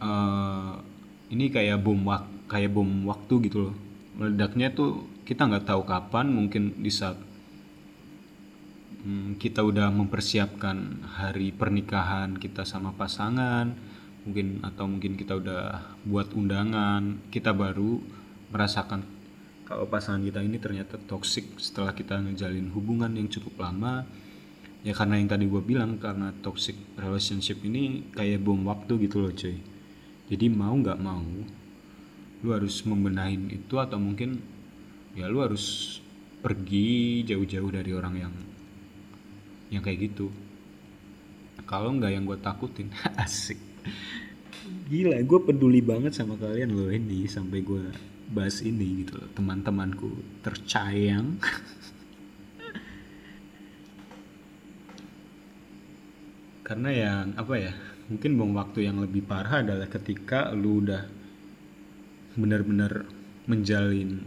uh, 0.00 0.80
ini 1.28 1.50
kayak 1.52 1.82
bom 1.82 2.00
kayak 2.48 2.72
bom 2.72 2.88
waktu 3.08 3.34
gitu 3.48 3.70
loh. 3.70 3.76
Meledaknya 4.16 4.72
tuh 4.72 5.04
kita 5.28 5.44
nggak 5.44 5.68
tahu 5.68 5.82
kapan 5.84 6.32
mungkin 6.32 6.80
di 6.80 6.88
saat 6.88 7.25
hmm, 9.06 9.38
kita 9.38 9.62
udah 9.62 9.94
mempersiapkan 9.94 11.06
hari 11.14 11.54
pernikahan 11.54 12.34
kita 12.34 12.66
sama 12.66 12.90
pasangan 12.90 13.70
mungkin 14.26 14.58
atau 14.66 14.90
mungkin 14.90 15.14
kita 15.14 15.38
udah 15.38 15.94
buat 16.02 16.34
undangan. 16.34 17.30
Kita 17.30 17.54
baru 17.54 18.02
merasakan 18.50 19.06
kalau 19.62 19.86
pasangan 19.86 20.22
kita 20.26 20.42
ini 20.42 20.58
ternyata 20.58 20.98
toksik 20.98 21.62
setelah 21.62 21.94
kita 21.94 22.18
ngejalin 22.18 22.74
hubungan 22.74 23.14
yang 23.14 23.30
cukup 23.30 23.62
lama. 23.62 24.02
Ya 24.82 24.94
karena 24.94 25.18
yang 25.18 25.30
tadi 25.30 25.46
gue 25.46 25.62
bilang 25.62 25.98
karena 25.98 26.30
toxic 26.42 26.74
relationship 26.98 27.58
ini 27.62 28.06
kayak 28.14 28.42
bom 28.42 28.66
waktu 28.66 29.06
gitu 29.06 29.22
loh 29.22 29.34
cuy. 29.34 29.58
Jadi 30.26 30.46
mau 30.50 30.74
nggak 30.74 30.98
mau 30.98 31.22
lu 32.44 32.52
harus 32.52 32.84
membenahin 32.84 33.48
itu 33.48 33.80
atau 33.80 33.96
mungkin 33.96 34.38
ya 35.16 35.26
lu 35.26 35.40
harus 35.40 35.98
pergi 36.44 37.24
jauh-jauh 37.26 37.72
dari 37.72 37.90
orang 37.96 38.14
yang 38.14 38.34
yang 39.70 39.82
kayak 39.82 40.10
gitu. 40.12 40.30
Kalau 41.66 41.90
nggak 41.96 42.12
yang 42.14 42.24
gue 42.28 42.38
takutin 42.38 42.90
asik. 43.24 43.58
Gila 44.90 45.18
gue 45.22 45.40
peduli 45.42 45.82
banget 45.82 46.14
sama 46.14 46.38
kalian 46.38 46.74
loh 46.74 46.90
ini 46.90 47.26
sampai 47.26 47.62
gue 47.62 47.90
bahas 48.30 48.62
ini 48.62 49.02
gitu 49.06 49.18
loh. 49.18 49.28
Teman-temanku 49.34 50.10
tercayang. 50.42 51.38
Karena 56.66 56.90
yang 56.90 57.30
apa 57.38 57.54
ya 57.58 57.70
mungkin 58.10 58.38
bom 58.38 58.54
waktu 58.54 58.86
yang 58.86 59.02
lebih 59.02 59.22
parah 59.26 59.62
adalah 59.62 59.86
ketika 59.90 60.50
lu 60.54 60.82
udah 60.82 61.06
benar-benar 62.38 63.06
menjalin 63.46 64.22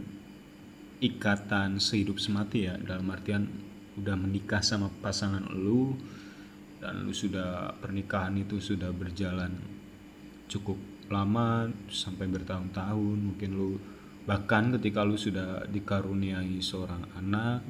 ikatan 1.00 1.80
sehidup 1.80 2.20
semati 2.20 2.68
ya 2.68 2.76
dalam 2.76 3.08
artian 3.08 3.69
udah 3.98 4.14
menikah 4.14 4.62
sama 4.62 4.92
pasangan 5.02 5.50
lu 5.50 5.96
dan 6.78 7.02
lu 7.02 7.12
sudah 7.12 7.74
pernikahan 7.82 8.38
itu 8.38 8.62
sudah 8.62 8.94
berjalan 8.94 9.50
cukup 10.46 10.78
lama 11.10 11.66
sampai 11.90 12.30
bertahun-tahun 12.30 13.18
mungkin 13.18 13.50
lu 13.56 13.70
bahkan 14.28 14.70
ketika 14.78 15.02
lu 15.02 15.18
sudah 15.18 15.66
dikaruniai 15.66 16.62
seorang 16.62 17.02
anak 17.18 17.66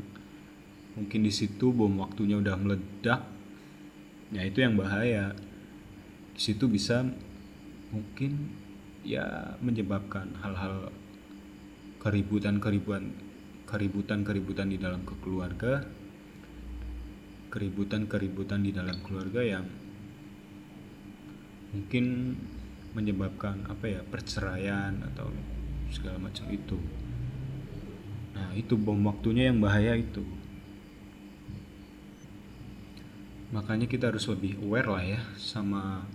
mungkin 0.98 1.24
di 1.24 1.32
situ 1.32 1.72
bom 1.72 2.02
waktunya 2.02 2.36
udah 2.36 2.56
meledak 2.60 3.40
ya 4.34 4.42
itu 4.46 4.62
yang 4.62 4.78
bahaya. 4.78 5.34
Di 6.34 6.40
situ 6.40 6.70
bisa 6.70 7.04
mungkin 7.90 8.54
ya 9.02 9.56
menyebabkan 9.58 10.38
hal-hal 10.40 10.94
keributan-keributan 12.00 13.12
keributan-keributan 13.66 14.66
di 14.70 14.78
dalam 14.82 15.02
keluarga 15.06 15.84
keributan-keributan 17.51 18.62
di 18.62 18.70
dalam 18.70 18.96
keluarga 19.03 19.42
yang 19.42 19.66
mungkin 21.74 22.34
menyebabkan 22.94 23.66
apa 23.70 23.86
ya 23.86 24.01
perceraian 24.07 25.03
atau 25.14 25.30
segala 25.90 26.18
macam 26.18 26.46
itu. 26.51 26.78
Nah 28.34 28.55
itu 28.55 28.74
bom 28.78 28.98
waktunya 29.07 29.51
yang 29.51 29.59
bahaya 29.62 29.98
itu. 29.98 30.22
Makanya 33.51 33.90
kita 33.90 34.14
harus 34.14 34.30
lebih 34.30 34.59
aware 34.62 34.86
lah 34.86 35.03
ya 35.03 35.20
sama 35.34 36.07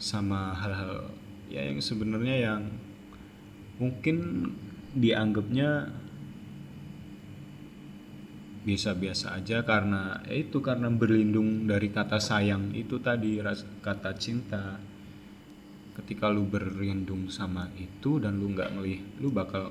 sama 0.00 0.56
hal-hal 0.56 1.12
ya 1.48 1.60
yang 1.64 1.80
sebenarnya 1.80 2.36
yang 2.40 2.62
mungkin 3.76 4.48
dianggapnya 4.96 5.92
biasa-biasa 8.64 9.36
aja 9.36 9.60
karena 9.62 10.24
ya 10.24 10.40
itu 10.40 10.64
karena 10.64 10.88
berlindung 10.88 11.68
dari 11.68 11.92
kata 11.92 12.16
sayang 12.16 12.72
itu 12.72 12.96
tadi 12.98 13.38
kata 13.84 14.12
cinta. 14.16 14.80
Ketika 15.94 16.26
lu 16.26 16.42
berlindung 16.42 17.30
sama 17.30 17.70
itu 17.78 18.18
dan 18.18 18.42
lu 18.42 18.50
nggak 18.50 18.74
ngelih 18.74 19.00
lu 19.22 19.30
bakal 19.30 19.70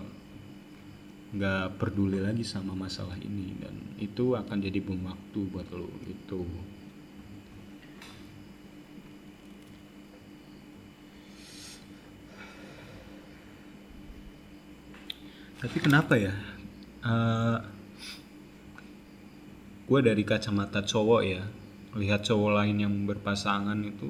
nggak 1.34 1.82
peduli 1.82 2.22
lagi 2.22 2.46
sama 2.46 2.78
masalah 2.78 3.18
ini 3.20 3.58
dan 3.60 3.76
itu 4.00 4.38
akan 4.38 4.58
jadi 4.62 4.80
bom 4.80 5.02
waktu 5.04 5.40
buat 5.50 5.68
lu 5.74 5.90
itu 6.06 6.46
tapi 15.64 15.80
kenapa 15.80 16.20
ya? 16.20 16.36
Uh, 17.08 17.56
gue 19.84 20.00
dari 20.00 20.24
kacamata 20.24 20.84
cowok 20.84 21.22
ya 21.24 21.44
lihat 22.00 22.26
cowok 22.26 22.52
lain 22.58 22.78
yang 22.82 22.94
berpasangan 23.06 23.78
itu 23.84 24.10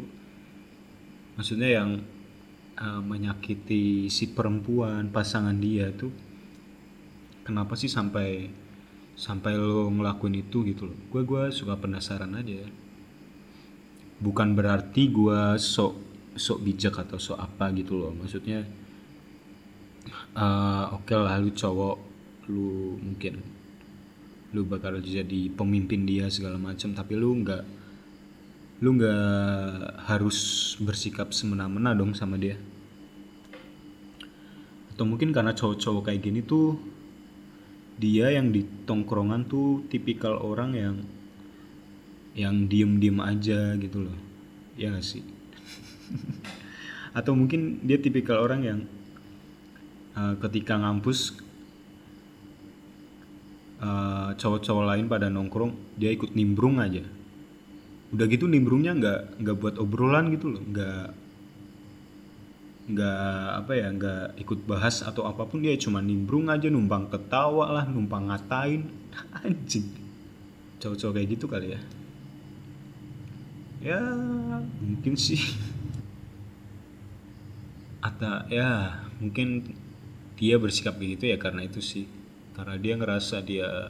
maksudnya 1.35 1.81
yang 1.81 1.89
uh, 2.77 3.01
menyakiti 3.01 4.07
si 4.07 4.31
perempuan 4.31 5.09
pasangan 5.09 5.57
dia 5.57 5.89
tuh 5.91 6.13
kenapa 7.43 7.75
sih 7.75 7.91
sampai 7.91 8.47
sampai 9.13 9.53
lo 9.53 9.93
ngelakuin 9.93 10.41
itu 10.41 10.65
gitu 10.65 10.89
loh? 10.89 10.97
Gue 11.13 11.21
gue 11.21 11.53
suka 11.53 11.77
penasaran 11.77 12.33
aja 12.33 12.65
bukan 14.23 14.55
berarti 14.55 15.11
gue 15.11 15.59
sok 15.59 15.93
sok 16.33 16.63
bijak 16.63 16.95
atau 16.95 17.19
sok 17.19 17.37
apa 17.37 17.69
gitu 17.75 17.99
loh 17.99 18.15
maksudnya 18.15 18.63
uh, 20.33 20.95
oke 20.95 21.05
okay 21.11 21.19
lah 21.19 21.35
lu 21.43 21.51
cowok 21.51 21.97
lu 22.47 22.97
mungkin 23.03 23.43
lu 24.53 24.61
bakal 24.63 25.01
jadi 25.01 25.49
pemimpin 25.49 26.05
dia 26.05 26.29
segala 26.29 26.61
macam 26.61 26.93
tapi 26.93 27.17
lu 27.17 27.41
nggak 27.41 27.63
lu 28.83 28.99
nggak 28.99 30.05
harus 30.05 30.37
bersikap 30.77 31.31
semena-mena 31.31 31.95
dong 31.95 32.11
sama 32.11 32.35
dia. 32.35 32.59
Atau 34.93 35.09
mungkin 35.09 35.33
karena 35.33 35.55
cowok-cowok 35.55 36.11
kayak 36.11 36.21
gini 36.21 36.43
tuh 36.45 36.77
dia 37.97 38.33
yang 38.33 38.51
di 38.51 38.65
tongkrongan 38.83 39.47
tuh 39.47 39.87
tipikal 39.87 40.35
orang 40.37 40.71
yang 40.75 40.95
yang 42.33 42.67
diem-diem 42.67 43.17
aja 43.23 43.77
gitu 43.79 44.09
loh. 44.09 44.17
Ya 44.75 44.91
gak 44.91 45.05
sih? 45.05 45.23
Atau 47.17 47.37
mungkin 47.37 47.81
dia 47.85 48.01
tipikal 48.01 48.41
orang 48.41 48.61
yang 48.67 48.79
uh, 50.17 50.35
ketika 50.43 50.75
ngampus 50.75 51.39
uh, 53.83 54.29
cowok-cowok 54.39 54.85
lain 54.95 55.05
pada 55.11 55.27
nongkrong 55.27 55.99
dia 55.99 56.15
ikut 56.15 56.31
nimbrung 56.31 56.79
aja. 56.79 57.03
Udah 58.15 58.25
gitu 58.31 58.47
nimbrungnya 58.47 58.95
nggak 58.95 59.21
nggak 59.43 59.57
buat 59.59 59.75
obrolan 59.81 60.31
gitu 60.31 60.55
loh. 60.55 60.63
Nggak 60.63 61.05
nggak 62.83 63.47
apa 63.63 63.71
ya 63.79 63.87
nggak 63.95 64.23
ikut 64.43 64.59
bahas 64.67 65.07
atau 65.07 65.23
apa 65.23 65.47
pun 65.47 65.63
dia 65.63 65.71
cuma 65.79 66.03
nimbrung 66.03 66.51
aja 66.51 66.67
numpang 66.67 67.11
ketawa 67.11 67.75
lah 67.75 67.85
numpang 67.85 68.31
ngatain. 68.31 68.87
Anjing. 69.43 69.87
Cowok-cowok 70.79 71.13
kayak 71.19 71.29
gitu 71.35 71.45
kali 71.51 71.67
ya. 71.75 71.81
Ya 73.83 73.99
mungkin 74.79 75.19
sih. 75.19 75.43
Atau 78.03 78.47
ya 78.51 78.99
mungkin 79.19 79.63
dia 80.35 80.59
bersikap 80.59 80.99
begitu 80.99 81.31
ya 81.31 81.39
karena 81.39 81.63
itu 81.63 81.79
sih 81.79 82.03
karena 82.53 82.75
dia 82.77 82.93
ngerasa 82.97 83.41
dia 83.41 83.89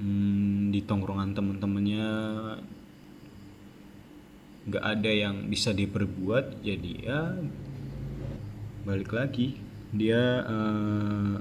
hmm, 0.00 0.72
di 0.72 0.80
tongkrongan 0.84 1.36
temen-temennya 1.36 2.08
nggak 4.62 4.84
ada 4.84 5.10
yang 5.10 5.50
bisa 5.50 5.74
diperbuat 5.74 6.62
jadi 6.62 6.92
ya 7.02 7.20
balik 8.82 9.14
lagi. 9.14 9.58
Dia 9.92 10.42
uh, 10.42 11.36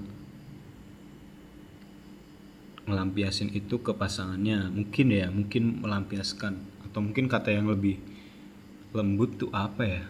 melampiasin 2.85 3.49
itu 3.53 3.81
ke 3.81 3.91
pasangannya. 3.95 4.69
Mungkin 4.69 5.07
ya 5.09 5.27
mungkin 5.31 5.81
melampiaskan. 5.81 6.53
Atau 6.85 6.99
mungkin 7.01 7.31
kata 7.31 7.55
yang 7.55 7.71
lebih 7.71 7.97
lembut 8.91 9.39
tuh 9.39 9.51
apa 9.55 9.83
ya 9.87 10.03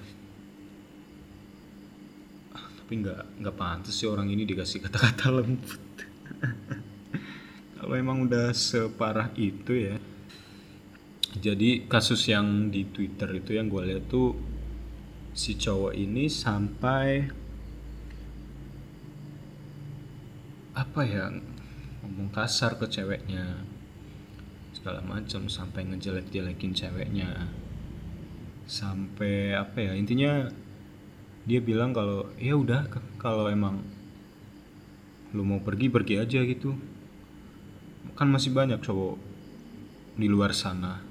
tapi 2.91 3.07
nggak 3.07 3.39
nggak 3.39 3.55
pantas 3.55 3.95
sih 3.95 4.03
orang 4.03 4.27
ini 4.35 4.43
dikasih 4.43 4.83
kata-kata 4.83 5.31
lembut. 5.31 5.79
Kalau 7.79 7.95
emang 7.95 8.27
udah 8.27 8.51
separah 8.51 9.31
itu 9.39 9.87
ya. 9.87 9.95
Jadi 11.39 11.87
kasus 11.87 12.27
yang 12.27 12.67
di 12.67 12.83
Twitter 12.91 13.31
itu 13.39 13.55
yang 13.55 13.71
gue 13.71 13.95
lihat 13.95 14.11
tuh 14.11 14.35
si 15.31 15.55
cowok 15.55 15.95
ini 15.95 16.27
sampai 16.27 17.31
apa 20.75 21.01
ya 21.07 21.31
ngomong 22.03 22.27
kasar 22.35 22.75
ke 22.75 22.91
ceweknya. 22.91 23.55
Segala 24.75 24.99
macam 24.99 25.47
sampai 25.47 25.87
ngejelek-jelekin 25.87 26.75
ceweknya. 26.75 27.55
Sampai 28.67 29.55
apa 29.55 29.79
ya 29.79 29.95
intinya 29.95 30.51
dia 31.45 31.57
bilang 31.57 31.89
kalau 31.89 32.29
ya 32.37 32.53
udah 32.53 32.85
kalau 33.17 33.49
emang 33.49 33.81
lu 35.31 35.41
mau 35.47 35.63
pergi 35.63 35.87
pergi 35.87 36.15
aja 36.19 36.39
gitu. 36.43 36.75
Kan 38.13 38.29
masih 38.29 38.53
banyak 38.53 38.77
cowok 38.83 39.17
di 40.19 40.27
luar 40.27 40.51
sana. 40.53 41.01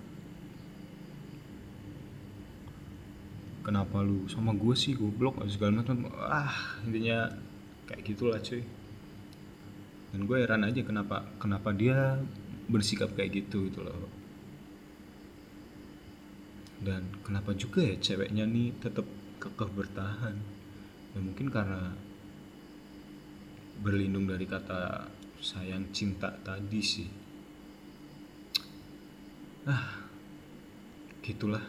Kenapa 3.64 4.02
lu 4.02 4.28
sama 4.30 4.54
gue 4.54 4.74
sih 4.76 4.94
goblok 4.94 5.42
segala 5.50 5.82
macam. 5.82 6.06
Ah 6.16 6.78
intinya 6.86 7.32
kayak 7.90 8.02
gitulah 8.06 8.38
cuy. 8.38 8.62
Dan 10.10 10.26
gue 10.26 10.36
heran 10.42 10.66
aja 10.66 10.82
kenapa 10.82 11.26
kenapa 11.38 11.70
dia 11.74 12.18
bersikap 12.70 13.14
kayak 13.18 13.46
gitu 13.46 13.66
gitu 13.66 13.82
loh. 13.82 14.06
Dan 16.80 17.08
kenapa 17.26 17.52
juga 17.52 17.84
ya 17.84 17.96
ceweknya 18.00 18.48
nih 18.48 18.72
tetap 18.80 19.04
kekeh 19.40 19.70
bertahan. 19.72 20.36
Ya 21.16 21.18
mungkin 21.18 21.48
karena 21.48 21.96
berlindung 23.80 24.28
dari 24.28 24.44
kata 24.44 25.08
sayang 25.40 25.88
cinta 25.96 26.28
tadi 26.44 26.80
sih. 26.84 27.08
Ah 29.64 30.04
gitulah. 31.24 31.64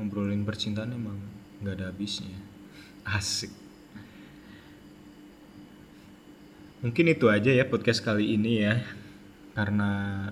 Ngobrolin 0.00 0.42
percintaan 0.42 0.96
emang 0.96 1.20
nggak 1.60 1.76
ada 1.78 1.86
habisnya. 1.92 2.40
Asik. 3.04 3.52
Mungkin 6.80 7.12
itu 7.12 7.28
aja 7.28 7.52
ya 7.52 7.64
podcast 7.68 8.00
kali 8.00 8.36
ini 8.36 8.64
ya. 8.64 8.80
Karena 9.54 10.24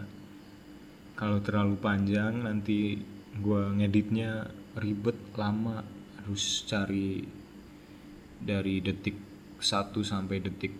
kalau 1.15 1.39
terlalu 1.39 1.79
panjang 1.79 2.43
nanti 2.43 2.99
gue 3.39 3.63
ngeditnya 3.81 4.51
ribet 4.77 5.17
lama. 5.39 5.85
Harus 6.23 6.63
cari 6.69 7.27
dari 8.39 8.79
detik 8.79 9.17
1 9.59 9.95
sampai 10.03 10.43
detik 10.43 10.75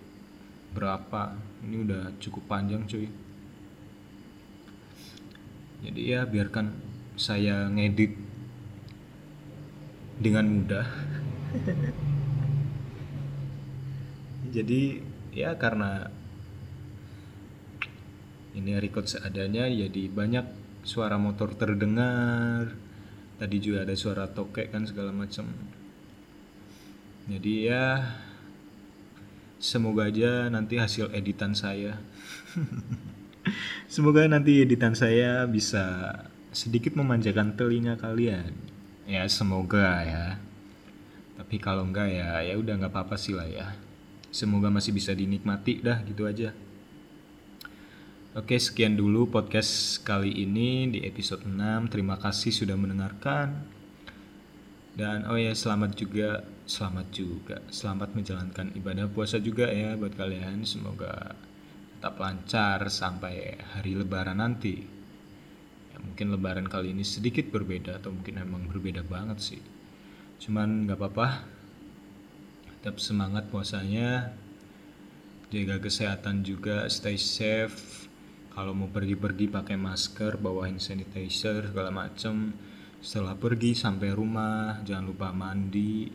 berapa. 0.75 1.37
Ini 1.65 1.77
udah 1.87 2.03
cukup 2.19 2.45
panjang 2.51 2.85
cuy. 2.87 3.09
Jadi 5.83 6.01
ya 6.15 6.23
biarkan 6.27 6.71
saya 7.19 7.67
ngedit 7.71 8.15
dengan 10.23 10.47
mudah. 10.47 10.87
Jadi 14.57 15.03
ya 15.33 15.57
karena 15.57 16.07
ini 18.53 18.77
record 18.77 19.09
seadanya 19.09 19.65
jadi 19.65 20.13
banyak 20.13 20.62
suara 20.83 21.19
motor 21.19 21.55
terdengar. 21.55 22.75
Tadi 23.39 23.57
juga 23.59 23.83
ada 23.83 23.95
suara 23.99 24.31
tokek 24.31 24.71
kan 24.71 24.87
segala 24.87 25.11
macam 25.11 25.51
jadi 27.23 27.55
ya 27.71 27.87
semoga 29.63 30.11
aja 30.11 30.51
nanti 30.51 30.75
hasil 30.75 31.15
editan 31.15 31.55
saya. 31.55 32.03
Semoga 33.93 34.27
nanti 34.27 34.59
editan 34.59 34.99
saya 34.99 35.47
bisa 35.47 36.15
sedikit 36.51 36.99
memanjakan 36.99 37.55
telinga 37.55 37.95
kalian. 37.95 38.51
Ya 39.07 39.23
semoga 39.31 40.03
ya. 40.03 40.27
Tapi 41.39 41.63
kalau 41.63 41.87
enggak 41.87 42.11
ya 42.11 42.43
ya 42.43 42.55
udah 42.59 42.75
nggak 42.83 42.91
apa-apa 42.91 43.15
sih 43.15 43.39
lah 43.39 43.47
ya. 43.47 43.79
Semoga 44.35 44.73
masih 44.73 44.91
bisa 44.91 45.15
dinikmati 45.15 45.79
dah 45.79 46.03
gitu 46.09 46.27
aja 46.27 46.51
Oke, 48.33 48.57
sekian 48.57 48.97
dulu 48.97 49.29
podcast 49.29 50.01
kali 50.09 50.33
ini 50.33 50.89
di 50.89 51.05
episode 51.05 51.45
6. 51.45 51.93
Terima 51.93 52.17
kasih 52.17 52.49
sudah 52.49 52.81
mendengarkan. 52.81 53.61
Dan 54.97 55.29
oh 55.29 55.37
ya, 55.37 55.53
selamat 55.53 55.93
juga, 55.93 56.41
selamat 56.65 57.13
juga. 57.13 57.61
Selamat 57.69 58.17
menjalankan 58.17 58.73
ibadah 58.73 59.05
puasa 59.13 59.37
juga 59.37 59.69
ya 59.69 60.01
buat 60.01 60.17
kalian. 60.17 60.65
Semoga 60.65 61.37
tetap 61.93 62.17
lancar 62.17 62.89
sampai 62.89 63.61
hari 63.77 64.01
lebaran 64.01 64.41
nanti. 64.41 64.81
Ya, 65.93 66.01
mungkin 66.01 66.33
lebaran 66.33 66.73
kali 66.73 66.97
ini 66.97 67.05
sedikit 67.05 67.53
berbeda 67.53 68.01
atau 68.01 68.17
mungkin 68.17 68.41
emang 68.41 68.65
berbeda 68.65 69.05
banget 69.05 69.45
sih. 69.45 69.63
Cuman 70.41 70.89
nggak 70.89 70.97
apa-apa. 70.97 71.45
Tetap 72.81 72.97
semangat 72.97 73.53
puasanya. 73.53 74.33
Jaga 75.53 75.85
kesehatan 75.85 76.49
juga, 76.49 76.89
stay 76.89 77.21
safe 77.21 78.02
kalau 78.53 78.77
mau 78.77 78.93
pergi-pergi 78.93 79.49
pakai 79.49 79.81
masker 79.81 80.37
bawa 80.37 80.69
hand 80.69 80.77
sanitizer 80.77 81.73
segala 81.73 81.89
macem. 81.89 82.53
Setelah 83.01 83.35
pergi 83.35 83.73
sampai 83.73 84.13
rumah 84.13 84.79
jangan 84.85 85.09
lupa 85.09 85.33
mandi 85.33 86.07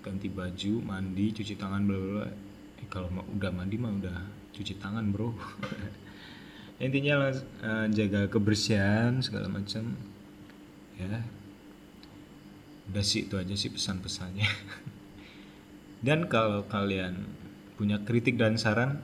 ganti 0.00 0.28
baju 0.28 0.74
mandi 0.84 1.32
cuci 1.34 1.60
tangan 1.60 1.82
bla 1.84 2.24
eh, 2.24 2.88
kalau 2.88 3.12
udah 3.36 3.52
mandi 3.52 3.76
mah 3.80 3.96
udah 3.96 4.18
cuci 4.52 4.76
tangan 4.76 5.08
bro. 5.08 5.32
Intinya 6.84 7.32
uh, 7.64 7.86
jaga 7.88 8.28
kebersihan 8.28 9.24
segala 9.24 9.48
macam 9.48 9.96
ya. 11.00 11.24
Udah 12.92 13.04
sih 13.04 13.24
itu 13.24 13.40
aja 13.40 13.56
sih 13.56 13.72
pesan-pesannya. 13.72 14.48
Dan 16.06 16.28
kalau 16.28 16.68
kalian 16.68 17.24
punya 17.80 18.00
kritik 18.04 18.36
dan 18.36 18.60
saran 18.60 19.00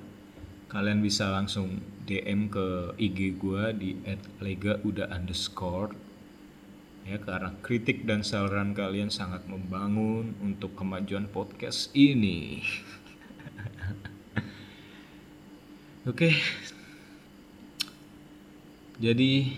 kalian 0.69 1.01
bisa 1.01 1.33
langsung 1.33 1.81
DM 2.07 2.47
ke 2.47 2.95
IG 2.95 3.43
gue 3.43 3.63
di 3.75 3.91
@lega_uda 4.39 5.11
underscore 5.11 6.07
ya 7.07 7.23
karena 7.23 7.55
kritik 7.63 8.03
dan 8.03 8.27
saran 8.27 8.75
kalian 8.75 9.11
sangat 9.11 9.47
membangun 9.47 10.35
untuk 10.43 10.75
kemajuan 10.75 11.31
podcast 11.31 11.95
ini. 11.95 12.63
Oke. 16.11 16.35
Jadi 18.99 19.55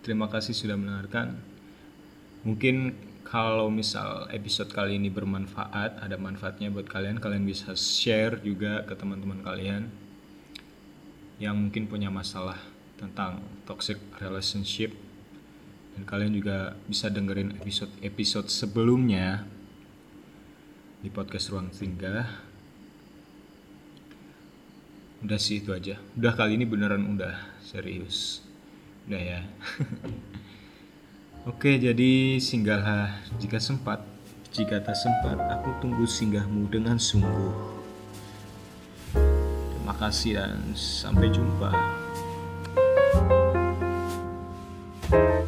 terima 0.00 0.28
kasih 0.28 0.56
sudah 0.56 0.76
mendengarkan. 0.76 1.40
Mungkin 2.44 2.96
kalau 3.28 3.70
misal 3.70 4.26
episode 4.34 4.72
kali 4.72 4.98
ini 4.98 5.06
bermanfaat, 5.06 6.02
ada 6.02 6.16
manfaatnya 6.18 6.72
buat 6.72 6.88
kalian, 6.88 7.22
kalian 7.22 7.46
bisa 7.46 7.78
share 7.78 8.42
juga 8.42 8.82
ke 8.88 8.96
teman-teman 8.96 9.44
kalian 9.44 9.92
yang 11.40 11.56
mungkin 11.56 11.88
punya 11.88 12.12
masalah 12.12 12.60
tentang 13.00 13.40
toxic 13.64 13.96
relationship 14.20 14.92
dan 15.96 16.04
kalian 16.04 16.36
juga 16.36 16.76
bisa 16.84 17.08
dengerin 17.08 17.56
episode-episode 17.56 18.52
sebelumnya 18.52 19.48
di 21.00 21.08
podcast 21.08 21.48
Ruang 21.48 21.72
Singgah. 21.72 22.28
Udah 25.24 25.40
sih 25.40 25.64
itu 25.64 25.72
aja. 25.72 25.96
Udah 26.12 26.36
kali 26.36 26.60
ini 26.60 26.68
beneran 26.68 27.08
udah 27.16 27.40
serius. 27.64 28.44
Udah 29.08 29.20
ya. 29.20 29.40
Oke, 31.50 31.80
jadi 31.80 32.36
singgahlah 32.36 33.16
jika 33.40 33.56
sempat. 33.56 34.04
Jika 34.50 34.82
tak 34.82 34.98
sempat, 34.98 35.38
aku 35.40 35.72
tunggu 35.78 36.04
singgahmu 36.04 36.68
dengan 36.68 36.98
sungguh. 36.98 37.79
Terima 39.90 40.06
kasih 40.06 40.38
dan 40.38 40.54
sampai 40.78 41.34
jumpa. 41.34 41.74
thank 45.10 45.34
you 45.34 45.39